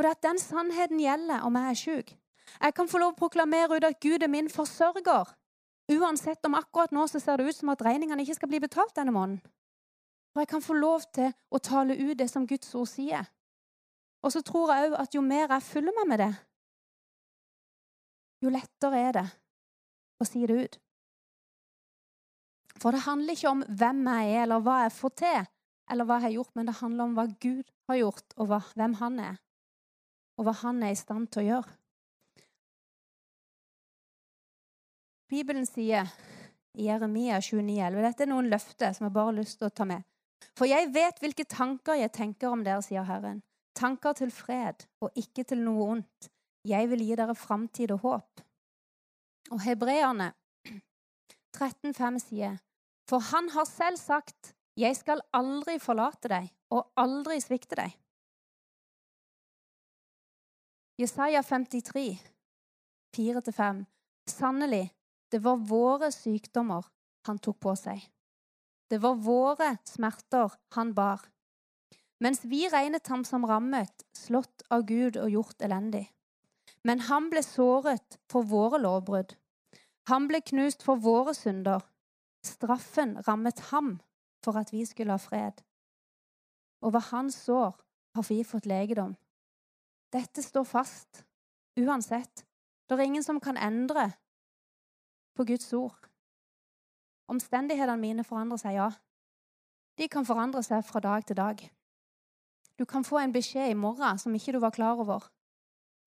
For 0.00 0.08
at 0.08 0.24
den 0.24 0.40
sannheten 0.40 1.04
gjelder 1.04 1.44
om 1.44 1.60
jeg 1.60 1.70
er 1.70 1.80
syk. 1.84 2.16
Jeg 2.56 2.74
kan 2.74 2.88
få 2.88 3.04
lov 3.04 3.12
å 3.12 3.20
proklamere 3.20 3.76
ut 3.76 3.84
at 3.84 4.00
Gud 4.00 4.24
er 4.24 4.32
min 4.32 4.48
forsørger. 4.48 5.36
Uansett 5.92 6.46
om 6.48 6.56
akkurat 6.56 6.96
nå 6.96 7.04
så 7.10 7.20
ser 7.20 7.36
det 7.36 7.52
ut 7.52 7.60
som 7.60 7.68
at 7.68 7.84
regningene 7.84 8.24
ikke 8.24 8.40
skal 8.40 8.48
bli 8.48 8.64
betalt 8.64 8.96
denne 8.96 9.12
måneden. 9.12 9.44
For 10.30 10.42
jeg 10.42 10.50
kan 10.52 10.62
få 10.62 10.76
lov 10.78 11.04
til 11.14 11.32
å 11.50 11.58
tale 11.58 11.96
ut 11.98 12.18
det 12.18 12.28
som 12.30 12.46
Guds 12.46 12.70
ord 12.78 12.88
sier. 12.88 13.26
Og 14.22 14.32
så 14.34 14.44
tror 14.46 14.72
jeg 14.72 14.90
òg 14.90 14.96
at 15.00 15.16
jo 15.16 15.24
mer 15.24 15.48
jeg 15.48 15.66
fyller 15.66 15.96
meg 15.96 16.10
med 16.10 16.22
det, 16.22 16.30
jo 18.40 18.52
lettere 18.52 19.00
er 19.00 19.16
det 19.16 19.26
å 20.20 20.26
si 20.28 20.46
det 20.48 20.56
ut. 20.56 20.78
For 22.80 22.96
det 22.96 23.04
handler 23.04 23.36
ikke 23.36 23.52
om 23.52 23.64
hvem 23.68 24.06
jeg 24.08 24.30
er, 24.32 24.42
eller 24.46 24.62
hva 24.64 24.78
jeg 24.86 24.96
får 24.96 25.12
til, 25.20 25.50
eller 25.92 26.08
hva 26.08 26.16
jeg 26.16 26.28
har 26.28 26.36
gjort, 26.38 26.54
men 26.56 26.70
det 26.70 26.78
handler 26.78 27.04
om 27.04 27.16
hva 27.18 27.26
Gud 27.42 27.72
har 27.90 28.00
gjort, 28.00 28.36
og 28.40 28.54
hvem 28.76 28.96
han 29.02 29.20
er 29.26 29.38
og 30.40 30.46
hva 30.48 30.56
han 30.62 30.80
er 30.82 30.94
i 30.94 30.98
stand 30.98 31.28
til 31.28 31.42
å 31.42 31.48
gjøre. 31.50 31.74
Bibelen 35.30 35.66
sier 35.68 36.08
i 36.80 36.88
Jeremia 36.88 37.38
29,11 37.44 38.00
Dette 38.06 38.24
er 38.24 38.30
noen 38.32 38.48
løfter 38.50 38.94
som 38.96 39.06
jeg 39.06 39.14
bare 39.14 39.28
har 39.28 39.36
lyst 39.36 39.60
til 39.60 39.68
å 39.68 39.74
ta 39.74 39.86
med. 39.86 40.06
For 40.56 40.68
jeg 40.68 40.90
vet 40.94 41.20
hvilke 41.22 41.46
tanker 41.48 41.98
jeg 42.00 42.12
tenker 42.16 42.52
om 42.52 42.64
dere, 42.64 42.82
sier 42.84 43.06
Herren. 43.08 43.40
Tanker 43.76 44.16
til 44.18 44.32
fred 44.34 44.86
og 45.00 45.16
ikke 45.18 45.44
til 45.48 45.62
noe 45.64 45.86
ondt. 45.96 46.30
Jeg 46.68 46.90
vil 46.90 47.04
gi 47.06 47.16
dere 47.16 47.36
framtid 47.38 47.92
og 47.94 48.04
håp. 48.04 48.42
Og 49.50 49.62
hebreerne 49.64 50.32
13,5 51.56 52.20
sier, 52.26 52.58
For 53.08 53.18
han 53.32 53.50
har 53.50 53.64
selv 53.64 53.96
sagt, 53.96 54.54
Jeg 54.76 54.96
skal 54.96 55.20
aldri 55.34 55.78
forlate 55.82 56.28
deg 56.30 56.46
og 56.70 56.92
aldri 56.96 57.40
svikte 57.42 57.76
deg. 57.76 57.96
Jesaja 61.00 61.42
53, 61.42 62.20
4-5. 63.16 63.82
Sannelig, 64.30 64.90
det 65.32 65.40
var 65.44 65.56
våre 65.56 66.10
sykdommer 66.12 66.86
han 67.26 67.38
tok 67.42 67.58
på 67.60 67.74
seg. 67.76 68.04
Det 68.90 68.98
var 68.98 69.20
våre 69.22 69.76
smerter 69.86 70.52
han 70.74 70.94
bar. 70.94 71.22
Mens 72.20 72.42
vi 72.44 72.66
regnet 72.68 73.06
ham 73.06 73.22
som 73.24 73.46
rammet, 73.46 74.04
slått 74.12 74.64
av 74.68 74.82
Gud 74.88 75.16
og 75.16 75.30
gjort 75.30 75.62
elendig. 75.62 76.08
Men 76.84 77.06
han 77.06 77.28
ble 77.30 77.42
såret 77.44 78.18
for 78.30 78.42
våre 78.50 78.80
lovbrudd. 78.82 79.36
Han 80.10 80.26
ble 80.28 80.42
knust 80.42 80.82
for 80.82 81.00
våre 81.00 81.36
synder. 81.38 81.84
Straffen 82.44 83.18
rammet 83.28 83.60
ham 83.70 83.98
for 84.44 84.58
at 84.58 84.72
vi 84.74 84.82
skulle 84.88 85.14
ha 85.14 85.22
fred. 85.22 85.62
Over 86.82 87.04
hans 87.12 87.38
sår 87.44 87.76
har 88.16 88.26
vi 88.28 88.42
fått 88.44 88.66
legedom. 88.66 89.14
Dette 90.10 90.42
står 90.42 90.66
fast, 90.66 91.22
uansett. 91.78 92.44
Det 92.88 92.98
er 92.98 93.06
ingen 93.06 93.22
som 93.22 93.38
kan 93.40 93.60
endre 93.60 94.10
på 95.36 95.46
Guds 95.46 95.72
ord. 95.72 96.09
Omstendighetene 97.30 98.00
mine 98.00 98.24
forandrer 98.26 98.58
seg, 98.58 98.74
ja. 98.74 98.88
De 99.98 100.08
kan 100.10 100.26
forandre 100.26 100.62
seg 100.66 100.82
fra 100.86 101.02
dag 101.04 101.26
til 101.26 101.38
dag. 101.38 101.62
Du 102.78 102.84
kan 102.88 103.04
få 103.04 103.20
en 103.20 103.34
beskjed 103.34 103.70
i 103.70 103.78
morgen 103.78 104.18
som 104.18 104.34
ikke 104.34 104.54
du 104.56 104.58
var 104.62 104.74
klar 104.74 104.98
over. 104.98 105.28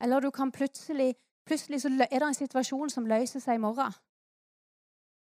Eller 0.02 0.20
du 0.20 0.32
kan 0.36 0.52
plutselig, 0.52 1.14
plutselig 1.48 1.80
er 1.86 2.20
det 2.20 2.28
en 2.28 2.40
situasjon 2.40 2.90
som 2.90 3.08
løser 3.08 3.40
seg 3.40 3.56
i 3.56 3.64
morgen. 3.64 3.94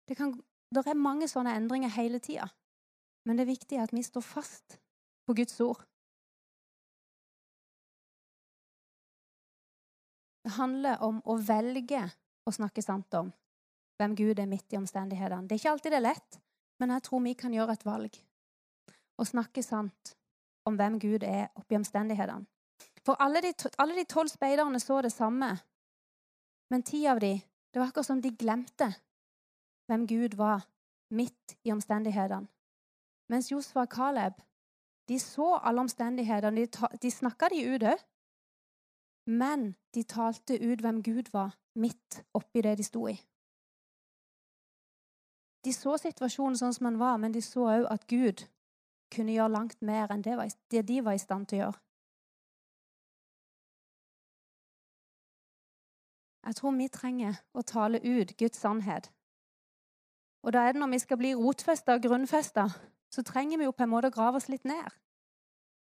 Det, 0.09 0.17
kan, 0.17 0.37
det 0.71 0.85
er 0.87 0.95
mange 1.09 1.29
sånne 1.29 1.57
endringer 1.57 1.91
hele 1.97 2.21
tida. 2.23 2.47
Men 3.27 3.37
det 3.37 3.47
er 3.47 3.55
viktig 3.55 3.81
at 3.83 3.93
vi 3.93 4.05
står 4.05 4.25
fast 4.25 4.79
på 5.27 5.35
Guds 5.35 5.59
ord. 5.61 5.83
Det 10.45 10.55
handler 10.57 11.03
om 11.05 11.19
å 11.27 11.37
velge 11.43 12.07
å 12.47 12.55
snakke 12.55 12.85
sant 12.85 13.13
om 13.19 13.33
hvem 13.99 14.15
Gud 14.17 14.39
er 14.39 14.47
midt 14.47 14.73
i 14.73 14.79
omstendighetene. 14.79 15.49
Det 15.49 15.57
er 15.57 15.61
ikke 15.63 15.71
alltid 15.75 15.95
det 15.95 15.99
er 15.99 16.07
lett, 16.07 16.39
men 16.81 16.95
jeg 16.95 17.05
tror 17.09 17.25
vi 17.25 17.35
kan 17.39 17.55
gjøre 17.55 17.75
et 17.75 17.87
valg 17.87 18.21
og 19.19 19.27
snakke 19.27 19.63
sant 19.67 20.15
om 20.69 20.77
hvem 20.79 20.99
Gud 21.03 21.25
er 21.27 21.49
oppi 21.59 21.77
omstendighetene. 21.79 22.47
For 23.03 23.19
alle 23.23 23.41
de, 23.43 24.05
tolv 24.05 24.29
speiderne 24.29 24.81
så 24.81 25.01
det 25.03 25.13
samme, 25.13 25.55
men 26.71 26.85
ti 26.85 27.07
av 27.09 27.21
de, 27.21 27.33
det 27.73 27.81
var 27.81 27.89
akkurat 27.89 28.07
som 28.07 28.21
de 28.23 28.35
glemte 28.37 28.91
hvem 29.89 30.05
Gud 30.07 30.37
var 30.37 30.67
midt 31.11 31.57
i 31.65 31.73
omstendighetene. 31.73 32.47
Mens 33.29 33.51
Josfa 33.53 33.85
og 33.85 33.93
Caleb 33.93 34.39
de 35.09 35.19
så 35.19 35.55
alle 35.65 35.81
omstendighetene, 35.81 36.67
de, 36.67 36.89
de 37.03 37.11
snakka 37.11 37.49
de 37.53 37.65
ut 37.73 37.87
òg. 37.89 38.05
Men 39.29 39.71
de 39.95 40.05
talte 40.09 40.59
ut 40.61 40.83
hvem 40.85 41.03
Gud 41.05 41.31
var, 41.33 41.57
midt 41.77 42.23
oppi 42.37 42.63
det 42.65 42.77
de 42.79 42.85
sto 42.85 43.07
i. 43.09 43.17
De 45.67 45.75
så 45.75 45.97
situasjonen 45.99 46.57
sånn 46.59 46.75
som 46.77 46.89
den 46.89 47.01
var, 47.01 47.19
men 47.19 47.35
de 47.35 47.43
så 47.43 47.67
òg 47.67 47.89
at 47.91 48.07
Gud 48.11 48.45
kunne 49.15 49.35
gjøre 49.35 49.55
langt 49.55 49.81
mer 49.83 50.13
enn 50.13 50.23
det, 50.23 50.37
det 50.71 50.85
de 50.87 51.01
var 51.05 51.17
i 51.17 51.23
stand 51.23 51.49
til 51.49 51.59
å 51.59 51.63
gjøre. 51.67 51.81
Jeg 56.49 56.57
tror 56.57 56.77
vi 56.79 56.89
trenger 56.89 57.41
å 57.53 57.63
tale 57.67 57.99
ut 58.01 58.31
Guds 58.41 58.61
sannhet. 58.63 59.11
Og 60.47 60.55
da 60.55 60.63
er 60.65 60.73
det 60.73 60.81
når 60.81 60.95
vi 60.95 61.01
skal 61.03 61.19
bli 61.21 61.35
rotfesta 61.37 61.99
og 61.99 62.07
grunnfesta, 62.07 62.69
så 63.13 63.25
trenger 63.27 63.61
vi 63.61 63.67
jo 63.67 63.75
på 63.75 63.85
en 63.85 63.93
måte 63.93 64.09
å 64.09 64.15
grave 64.15 64.41
oss 64.41 64.49
litt 64.49 64.65
ned. 64.69 64.87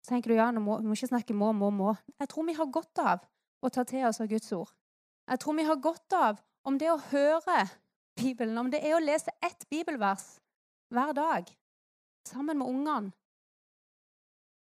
Så 0.03 0.13
tenker 0.13 0.31
du 0.31 0.39
ja, 0.39 0.49
nå 0.51 0.63
må, 0.63 0.79
vi 0.81 0.89
må 0.89 0.97
ikke 0.97 1.11
snakke 1.11 1.35
må, 1.37 1.51
må, 1.55 1.69
må. 1.71 1.93
Jeg 2.19 2.31
tror 2.31 2.47
vi 2.47 2.57
har 2.57 2.71
godt 2.73 3.03
av 3.03 3.23
å 3.61 3.71
ta 3.71 3.85
til 3.87 4.07
oss 4.09 4.19
av 4.23 4.27
Guds 4.31 4.51
ord. 4.55 4.71
Jeg 5.29 5.39
tror 5.43 5.55
vi 5.59 5.67
har 5.67 5.79
godt 5.83 6.15
av 6.17 6.43
om 6.67 6.79
det 6.81 6.89
å 6.91 6.99
høre 7.11 7.59
Bibelen, 8.19 8.57
om 8.57 8.69
det 8.71 8.81
er 8.83 8.97
å 8.97 9.03
lese 9.03 9.31
ett 9.45 9.65
bibelvers 9.71 10.37
hver 10.93 11.13
dag 11.15 11.49
sammen 12.27 12.59
med 12.59 12.67
ungene. 12.67 13.11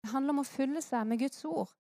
Det 0.02 0.12
handler 0.12 0.36
om 0.36 0.42
å 0.44 0.46
fylle 0.46 0.82
seg 0.82 1.06
med 1.08 1.20
Guds 1.20 1.44
ord 1.44 1.72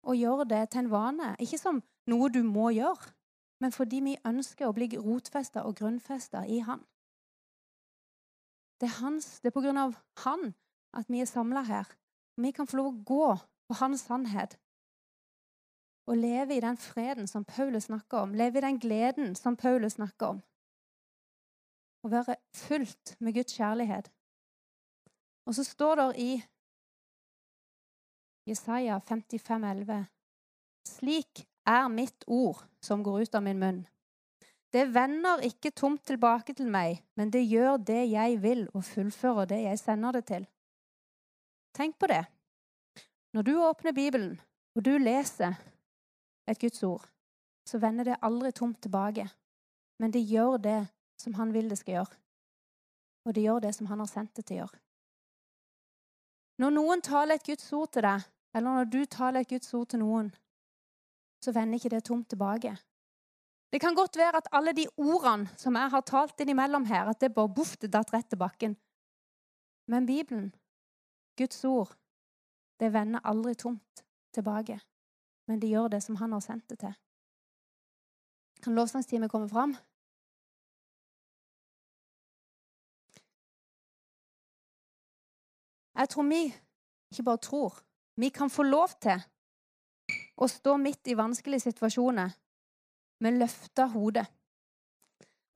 og 0.00 0.16
gjøre 0.16 0.46
det 0.48 0.62
til 0.72 0.84
en 0.84 0.92
vane. 0.92 1.34
Ikke 1.38 1.58
som 1.60 1.82
noe 2.08 2.30
du 2.32 2.40
må 2.42 2.70
gjøre, 2.72 3.12
men 3.60 3.74
fordi 3.74 4.00
vi 4.04 4.16
ønsker 4.26 4.68
å 4.70 4.74
bli 4.76 4.88
rotfesta 4.96 5.66
og 5.68 5.76
grunnfesta 5.82 6.46
i 6.48 6.62
Han. 6.64 6.80
Det 8.80 8.88
er, 8.88 8.96
hans, 9.02 9.40
det 9.44 9.50
er 9.50 9.56
på 9.56 9.60
grunn 9.60 9.76
av 9.76 9.98
Han 10.24 10.54
at 10.96 11.10
vi 11.12 11.20
er 11.20 11.28
samla 11.28 11.62
her. 11.68 11.90
Vi 12.40 12.52
kan 12.56 12.66
få 12.66 12.80
lov 12.80 12.88
å 12.88 13.02
gå 13.04 13.26
på 13.68 13.76
Hans 13.82 14.06
sannhet 14.08 14.56
og 16.10 16.16
leve 16.18 16.56
i 16.56 16.62
den 16.64 16.78
freden 16.80 17.28
som 17.30 17.44
Paulus 17.44 17.86
snakker 17.86 18.24
om, 18.24 18.32
leve 18.34 18.58
i 18.58 18.64
den 18.64 18.80
gleden 18.82 19.36
som 19.38 19.56
Paulus 19.56 19.98
snakker 19.98 20.32
om. 20.34 20.40
Å 22.00 22.08
være 22.08 22.36
fullt 22.56 23.16
med 23.20 23.36
Guds 23.36 23.56
kjærlighet. 23.56 24.08
Og 25.46 25.56
så 25.56 25.64
står 25.64 26.00
det 26.00 26.08
i 26.22 26.30
Jesaja 28.48 28.98
55, 29.08 29.64
11, 29.64 30.04
Slik 30.88 31.44
er 31.68 31.88
mitt 31.92 32.24
ord 32.26 32.64
som 32.82 33.02
går 33.04 33.26
ut 33.26 33.34
av 33.34 33.44
min 33.44 33.60
munn. 33.60 33.80
Det 34.72 34.86
vender 34.94 35.42
ikke 35.46 35.72
tomt 35.74 36.04
tilbake 36.06 36.54
til 36.54 36.70
meg, 36.70 37.02
men 37.18 37.30
det 37.34 37.42
gjør 37.42 37.76
det 37.82 38.04
jeg 38.12 38.38
vil, 38.42 38.68
og 38.74 38.86
fullfører 38.86 39.48
det 39.50 39.60
jeg 39.64 39.78
sender 39.78 40.14
det 40.18 40.24
til. 40.30 40.46
Tenk 41.74 41.98
på 41.98 42.06
det. 42.10 42.22
Når 43.34 43.42
du 43.46 43.52
åpner 43.62 43.92
Bibelen, 43.94 44.40
og 44.74 44.84
du 44.84 44.96
leser 44.98 45.58
et 46.46 46.58
Guds 46.58 46.82
ord, 46.82 47.04
så 47.66 47.78
vender 47.78 48.04
det 48.04 48.22
aldri 48.22 48.52
tomt 48.52 48.80
tilbake. 48.82 49.26
Men 49.98 50.14
det 50.14 50.22
gjør 50.26 50.56
det 50.56 50.80
som 51.20 51.36
han 51.38 51.52
vil 51.54 51.68
det 51.70 51.78
skal 51.80 52.00
gjøre. 52.00 52.20
Og 53.28 53.36
det 53.36 53.44
gjør 53.44 53.64
det 53.64 53.74
som 53.76 53.88
han 53.90 54.00
har 54.00 54.08
sendt 54.10 54.36
det 54.36 54.46
til 54.48 54.56
å 54.56 54.62
gjøre. 54.64 54.80
Når 56.60 56.76
noen 56.76 57.02
taler 57.04 57.38
et 57.38 57.46
Guds 57.46 57.72
ord 57.72 57.92
til 57.94 58.04
deg, 58.04 58.24
eller 58.56 58.78
når 58.80 58.88
du 58.92 59.00
taler 59.08 59.44
et 59.44 59.48
Guds 59.48 59.74
ord 59.76 59.88
til 59.92 60.02
noen, 60.02 60.30
så 61.40 61.54
vender 61.56 61.78
ikke 61.78 61.92
det 61.94 62.02
tomt 62.04 62.28
tilbake. 62.28 62.74
Det 63.72 63.80
kan 63.80 63.94
godt 63.94 64.18
være 64.18 64.40
at 64.42 64.48
alle 64.52 64.74
de 64.76 64.86
ordene 64.98 65.48
som 65.56 65.76
jeg 65.78 65.92
har 65.92 66.04
talt 66.04 66.40
innimellom 66.42 66.84
her, 66.90 67.08
at 67.08 67.20
det 67.20 67.32
bare 67.34 67.52
boff, 67.54 67.76
det 67.78 67.92
datt 67.94 68.12
rett 68.12 68.28
til 68.28 68.40
bakken. 68.40 68.76
Men 69.86 70.06
Bibelen, 70.06 70.50
Guds 71.38 71.64
ord, 71.64 71.94
det 72.80 72.92
vender 72.92 73.24
aldri 73.24 73.54
tomt 73.54 74.04
tilbake. 74.34 74.80
Men 75.46 75.60
det 75.60 75.70
gjør 75.70 75.88
det 75.88 76.02
som 76.02 76.16
han 76.16 76.32
har 76.32 76.42
sendt 76.44 76.68
det 76.70 76.80
til. 76.82 76.92
Kan 78.62 78.76
lovsangsteamet 78.76 79.30
komme 79.30 79.48
fram? 79.48 79.76
Jeg 86.00 86.08
tror 86.08 86.24
vi 86.28 86.42
ikke 87.12 87.26
bare 87.26 87.42
tror, 87.44 87.80
vi 88.16 88.28
kan 88.28 88.50
få 88.50 88.64
lov 88.64 88.92
til 89.02 89.20
å 90.40 90.46
stå 90.48 90.76
midt 90.80 91.10
i 91.12 91.16
vanskelige 91.18 91.66
situasjoner 91.68 92.30
med 93.20 93.36
løfta 93.42 93.86
hode 93.92 94.24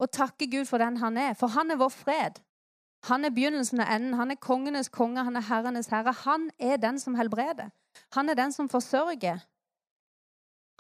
og 0.03 0.11
takke 0.13 0.51
Gud 0.51 0.67
for 0.69 0.83
den 0.83 0.99
han 1.01 1.17
er. 1.17 1.33
For 1.39 1.55
han 1.55 1.71
er 1.71 1.81
vår 1.81 1.93
fred. 1.95 2.41
Han 3.09 3.25
er 3.25 3.33
begynnelsen 3.33 3.81
og 3.81 3.89
enden. 3.89 4.17
Han 4.19 4.35
er 4.35 4.41
kongenes 4.41 4.91
konge, 4.93 5.25
han 5.25 5.37
er 5.37 5.47
herrenes 5.49 5.89
herre. 5.93 6.13
Han 6.25 6.51
er 6.59 6.77
den 6.83 6.99
som 7.01 7.15
helbreder. 7.15 7.71
Han 8.17 8.29
er 8.29 8.35
den 8.35 8.53
som 8.53 8.69
forsørger. 8.69 9.45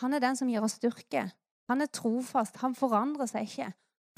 Han 0.02 0.14
er 0.14 0.20
den 0.20 0.36
som 0.36 0.50
gir 0.50 0.64
oss 0.66 0.76
styrke. 0.80 1.28
Han 1.70 1.80
er 1.80 1.92
trofast. 1.92 2.58
Han 2.60 2.74
forandrer 2.74 3.30
seg 3.30 3.48
ikke. 3.48 3.70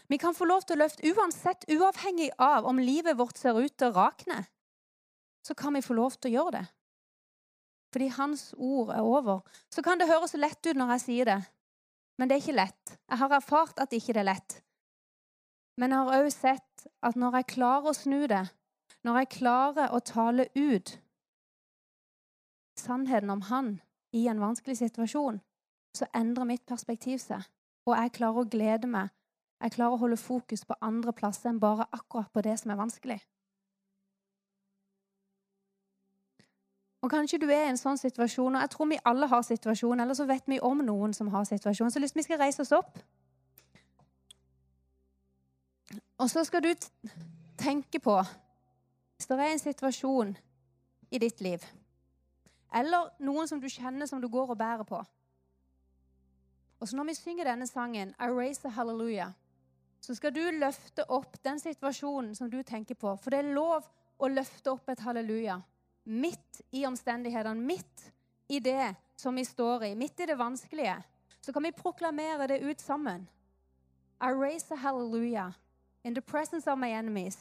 Vi 0.08 0.18
kan 0.22 0.34
få 0.34 0.46
lov 0.46 0.62
til 0.64 0.78
å 0.78 0.84
løfte 0.84 1.12
uansett, 1.12 1.66
uavhengig 1.70 2.30
av 2.38 2.66
om 2.66 2.78
livet 2.78 3.18
vårt 3.18 3.38
ser 3.38 3.58
ut 3.58 3.74
til 3.74 3.90
å 3.90 3.96
rakne. 3.96 4.44
Så 5.46 5.54
kan 5.54 5.76
vi 5.76 5.84
få 5.84 5.94
lov 5.94 6.18
til 6.18 6.32
å 6.32 6.36
gjøre 6.40 6.58
det 6.58 6.66
fordi 7.96 8.10
hans 8.12 8.50
ord 8.58 8.90
er 8.92 9.00
over. 9.00 9.38
Så 9.72 9.80
kan 9.80 9.96
det 9.96 10.08
høres 10.10 10.34
lett 10.36 10.66
ut 10.66 10.76
når 10.76 10.90
jeg 10.96 11.02
sier 11.06 11.28
det, 11.30 11.38
men 12.18 12.28
det 12.28 12.36
er 12.36 12.42
ikke 12.42 12.56
lett. 12.58 12.92
Jeg 13.08 13.20
har 13.22 13.32
erfart 13.32 13.78
at 13.80 13.88
det 13.88 14.02
ikke 14.02 14.18
er 14.20 14.26
lett. 14.28 14.58
Men 15.80 15.94
jeg 15.94 16.04
har 16.04 16.18
òg 16.18 16.28
sett 16.34 16.86
at 17.00 17.16
når 17.16 17.38
jeg 17.38 17.48
klarer 17.54 17.88
å 17.88 17.96
snu 17.96 18.26
det, 18.28 18.42
når 19.06 19.20
jeg 19.22 19.32
klarer 19.38 19.94
å 19.96 20.02
tale 20.04 20.48
ut 20.52 20.96
sannheten 22.76 23.32
om 23.32 23.46
han 23.48 23.70
i 24.12 24.26
en 24.28 24.40
vanskelig 24.44 24.76
situasjon, 24.82 25.40
så 25.96 26.08
endrer 26.12 26.48
mitt 26.48 26.66
perspektiv 26.68 27.20
seg. 27.22 27.44
Og 27.88 27.94
jeg 27.96 28.12
klarer 28.18 28.42
å 28.42 28.50
glede 28.50 28.90
meg. 28.90 29.12
Jeg 29.62 29.72
klarer 29.78 29.96
å 29.96 30.02
holde 30.02 30.20
fokus 30.20 30.66
på 30.68 30.76
andre 30.84 31.14
plasser 31.16 31.48
enn 31.52 31.62
bare 31.62 31.88
akkurat 31.96 32.28
på 32.32 32.44
det 32.44 32.58
som 32.60 32.74
er 32.74 32.80
vanskelig. 32.80 33.20
Og 37.06 37.10
kanskje 37.10 37.38
du 37.38 37.44
er 37.46 37.68
i 37.68 37.70
en 37.70 37.78
sånn 37.78 37.98
situasjon, 38.00 38.56
og 38.56 38.64
jeg 38.64 38.70
tror 38.72 38.88
vi 38.90 38.96
alle 39.06 39.28
har 39.30 39.42
situasjon, 39.46 40.00
eller 40.02 40.16
så 40.18 40.24
vet 40.26 40.48
vi 40.50 40.56
om 40.58 40.80
noen 40.82 41.12
som 41.14 41.28
har 41.30 41.44
situasjon. 41.46 41.92
Så 41.94 42.00
lyst 42.02 42.16
vi 42.18 42.24
skal 42.26 42.40
reise 42.40 42.64
oss 42.64 42.72
opp. 42.74 42.96
Og 46.18 46.30
så 46.32 46.42
skal 46.48 46.64
du 46.64 46.72
tenke 47.60 48.00
på 48.02 48.16
Hvis 49.16 49.28
det 49.30 49.36
er 49.38 49.52
en 49.52 49.62
situasjon 49.62 50.32
i 51.10 51.18
ditt 51.18 51.40
liv, 51.40 51.62
eller 52.74 53.14
noen 53.22 53.48
som 53.48 53.62
du 53.62 53.68
kjenner 53.70 54.10
som 54.10 54.20
du 54.20 54.26
går 54.28 54.50
og 54.50 54.58
bærer 54.58 54.84
på 54.84 54.98
Og 56.80 56.88
så 56.88 56.96
når 56.96 57.04
vi 57.08 57.14
synger 57.14 57.44
denne 57.44 57.66
sangen, 57.66 58.14
I 58.20 58.28
raise 58.28 58.66
a 58.66 58.70
hallelujah, 58.70 59.30
så 60.00 60.14
skal 60.14 60.34
du 60.34 60.42
løfte 60.58 61.06
opp 61.08 61.38
den 61.44 61.58
situasjonen 61.60 62.34
som 62.34 62.50
du 62.50 62.62
tenker 62.62 62.94
på. 62.94 63.16
For 63.16 63.30
det 63.30 63.38
er 63.38 63.54
lov 63.54 63.88
å 64.18 64.28
løfte 64.28 64.70
opp 64.74 64.88
et 64.88 65.00
halleluja 65.00 65.62
midt 66.06 66.62
i 66.72 66.86
omstendighetene, 66.86 67.60
midt 67.60 68.12
i 68.48 68.60
det 68.62 68.94
som 69.16 69.34
vi 69.36 69.44
står 69.44 69.84
i, 69.90 69.94
midt 69.94 70.20
i 70.20 70.26
det 70.26 70.38
vanskelige. 70.38 70.96
Så 71.40 71.52
kan 71.52 71.62
vi 71.62 71.72
proklamere 71.72 72.46
det 72.46 72.62
ut 72.62 72.80
sammen. 72.80 73.28
I 74.20 74.32
raise 74.32 74.74
a 74.74 74.76
hallelujah 74.76 75.52
in 76.04 76.14
the 76.14 76.22
presence 76.22 76.70
of 76.70 76.78
my 76.78 76.88
enemies. 76.88 77.38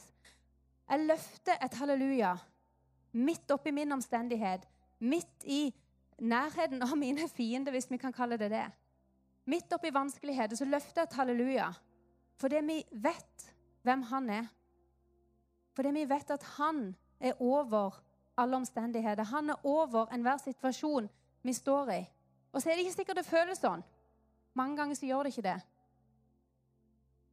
Jeg 0.88 1.06
løfter 1.06 1.56
et 1.64 1.74
halleluja 1.74 2.36
midt 3.12 3.50
oppi 3.50 3.70
min 3.70 3.92
omstendighet, 3.92 4.66
midt 4.98 5.44
i 5.44 5.74
nærheten 6.18 6.82
av 6.82 6.96
mine 6.98 7.28
fiender, 7.28 7.72
hvis 7.72 7.90
vi 7.90 7.98
kan 8.00 8.12
kalle 8.12 8.36
det 8.36 8.50
det. 8.50 8.66
Midt 9.46 9.72
oppi 9.72 9.92
vanskeligheter 9.94 10.56
så 10.56 10.66
løfter 10.68 11.02
jeg 11.02 11.10
et 11.10 11.20
halleluja 11.20 11.72
fordi 12.36 12.58
vi 12.66 12.82
vet 12.92 13.44
hvem 13.86 14.02
han 14.10 14.26
er. 14.30 14.48
Fordi 15.72 15.92
vi 15.96 16.02
vet 16.08 16.30
at 16.30 16.42
han 16.58 16.90
er 17.20 17.38
over 17.40 17.96
alle 18.36 18.56
omstendigheter. 18.56 19.24
Han 19.24 19.50
er 19.50 19.66
over 19.66 20.12
enhver 20.12 20.36
situasjon 20.42 21.08
vi 21.42 21.52
står 21.52 21.90
i. 21.92 22.02
Og 22.52 22.62
så 22.62 22.70
er 22.70 22.76
det 22.76 22.86
ikke 22.86 22.96
sikkert 22.96 23.20
det 23.20 23.28
føles 23.28 23.60
sånn. 23.60 23.84
Mange 24.56 24.76
ganger 24.76 24.96
så 24.96 25.06
gjør 25.06 25.26
det 25.26 25.34
ikke 25.34 25.48
det. 25.48 25.58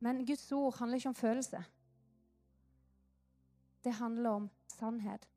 Men 0.03 0.25
Guds 0.27 0.51
ord 0.51 0.79
handler 0.79 0.99
ikke 0.99 1.13
om 1.13 1.15
følelse. 1.15 1.63
Det 3.83 3.93
handler 3.93 4.29
om 4.29 4.49
sannhet. 4.67 5.27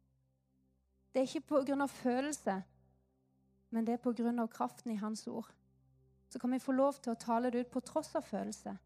Det 1.12 1.22
er 1.22 1.28
ikke 1.28 1.62
pga. 1.64 1.86
følelse, 1.86 2.62
men 3.70 3.86
det 3.86 3.94
er 3.94 4.02
pga. 4.02 4.46
kraften 4.46 4.90
i 4.90 4.96
Hans 4.96 5.26
ord. 5.26 5.52
Så 6.28 6.38
kan 6.38 6.52
vi 6.52 6.58
få 6.58 6.72
lov 6.72 6.92
til 6.92 7.12
å 7.12 7.14
tale 7.14 7.50
det 7.50 7.60
ut 7.60 7.70
på 7.70 7.80
tross 7.80 8.14
av 8.14 8.22
følelse, 8.22 8.76